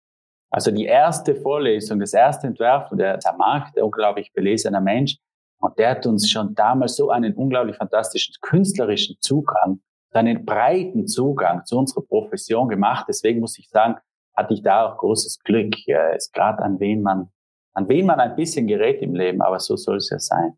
also 0.50 0.72
die 0.72 0.86
erste 0.86 1.36
Vorlesung, 1.36 2.00
das 2.00 2.14
erste 2.14 2.48
Entwerfen, 2.48 2.98
der 2.98 3.20
Zermarkt, 3.20 3.76
der 3.76 3.86
unglaublich 3.86 4.32
belesener 4.34 4.82
Mensch, 4.82 5.18
und 5.62 5.78
der 5.78 5.92
hat 5.92 6.08
uns 6.08 6.30
schon 6.30 6.56
damals 6.56 6.96
so 6.96 7.12
einen 7.12 7.36
unglaublich 7.36 7.78
fantastischen 7.78 8.34
künstlerischen 8.42 9.18
Zugang, 9.22 9.80
einen 10.12 10.44
breiten 10.44 11.08
Zugang 11.08 11.64
zu 11.66 11.78
unserer 11.78 12.02
Profession 12.02 12.68
gemacht. 12.68 13.06
Deswegen 13.08 13.40
muss 13.40 13.58
ich 13.60 13.70
sagen, 13.70 13.96
hatte 14.36 14.54
ich 14.54 14.64
da 14.64 14.86
auch 14.86 14.98
großes 14.98 15.40
Glück. 15.40 15.76
Ja, 15.86 16.10
ist 16.10 16.34
gerade 16.34 16.64
an 16.64 16.80
wen 16.80 17.02
man, 17.02 17.30
an 17.74 17.88
wen 17.88 18.08
man 18.08 18.20
ein 18.20 18.36
bisschen 18.36 18.68
gerät 18.68 19.02
im 19.02 19.16
Leben, 19.16 19.42
aber 19.42 19.60
so 19.60 19.76
soll 19.76 19.98
es 19.98 20.10
ja 20.10 20.20
sein. 20.20 20.58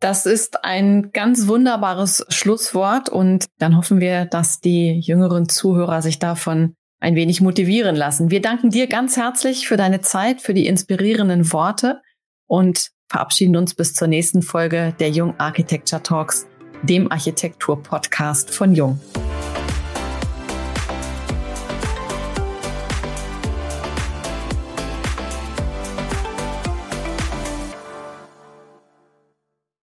Das 0.00 0.26
ist 0.26 0.64
ein 0.64 1.10
ganz 1.12 1.48
wunderbares 1.48 2.26
Schlusswort 2.28 3.08
und 3.08 3.46
dann 3.58 3.76
hoffen 3.76 3.98
wir, 3.98 4.26
dass 4.26 4.60
die 4.60 5.00
jüngeren 5.00 5.48
Zuhörer 5.48 6.02
sich 6.02 6.18
davon 6.18 6.76
ein 7.00 7.14
wenig 7.14 7.40
motivieren 7.40 7.96
lassen. 7.96 8.30
Wir 8.30 8.40
danken 8.40 8.70
dir 8.70 8.86
ganz 8.86 9.16
herzlich 9.16 9.68
für 9.68 9.76
deine 9.76 10.00
Zeit, 10.00 10.40
für 10.40 10.54
die 10.54 10.66
inspirierenden 10.66 11.52
Worte 11.52 12.00
und 12.46 12.90
verabschieden 13.08 13.56
uns 13.56 13.74
bis 13.74 13.94
zur 13.94 14.08
nächsten 14.08 14.42
Folge 14.42 14.94
der 14.98 15.10
Jung 15.10 15.38
Architecture 15.38 16.02
Talks, 16.02 16.46
dem 16.82 17.10
Architektur-Podcast 17.10 18.50
von 18.50 18.74
Jung. 18.74 19.00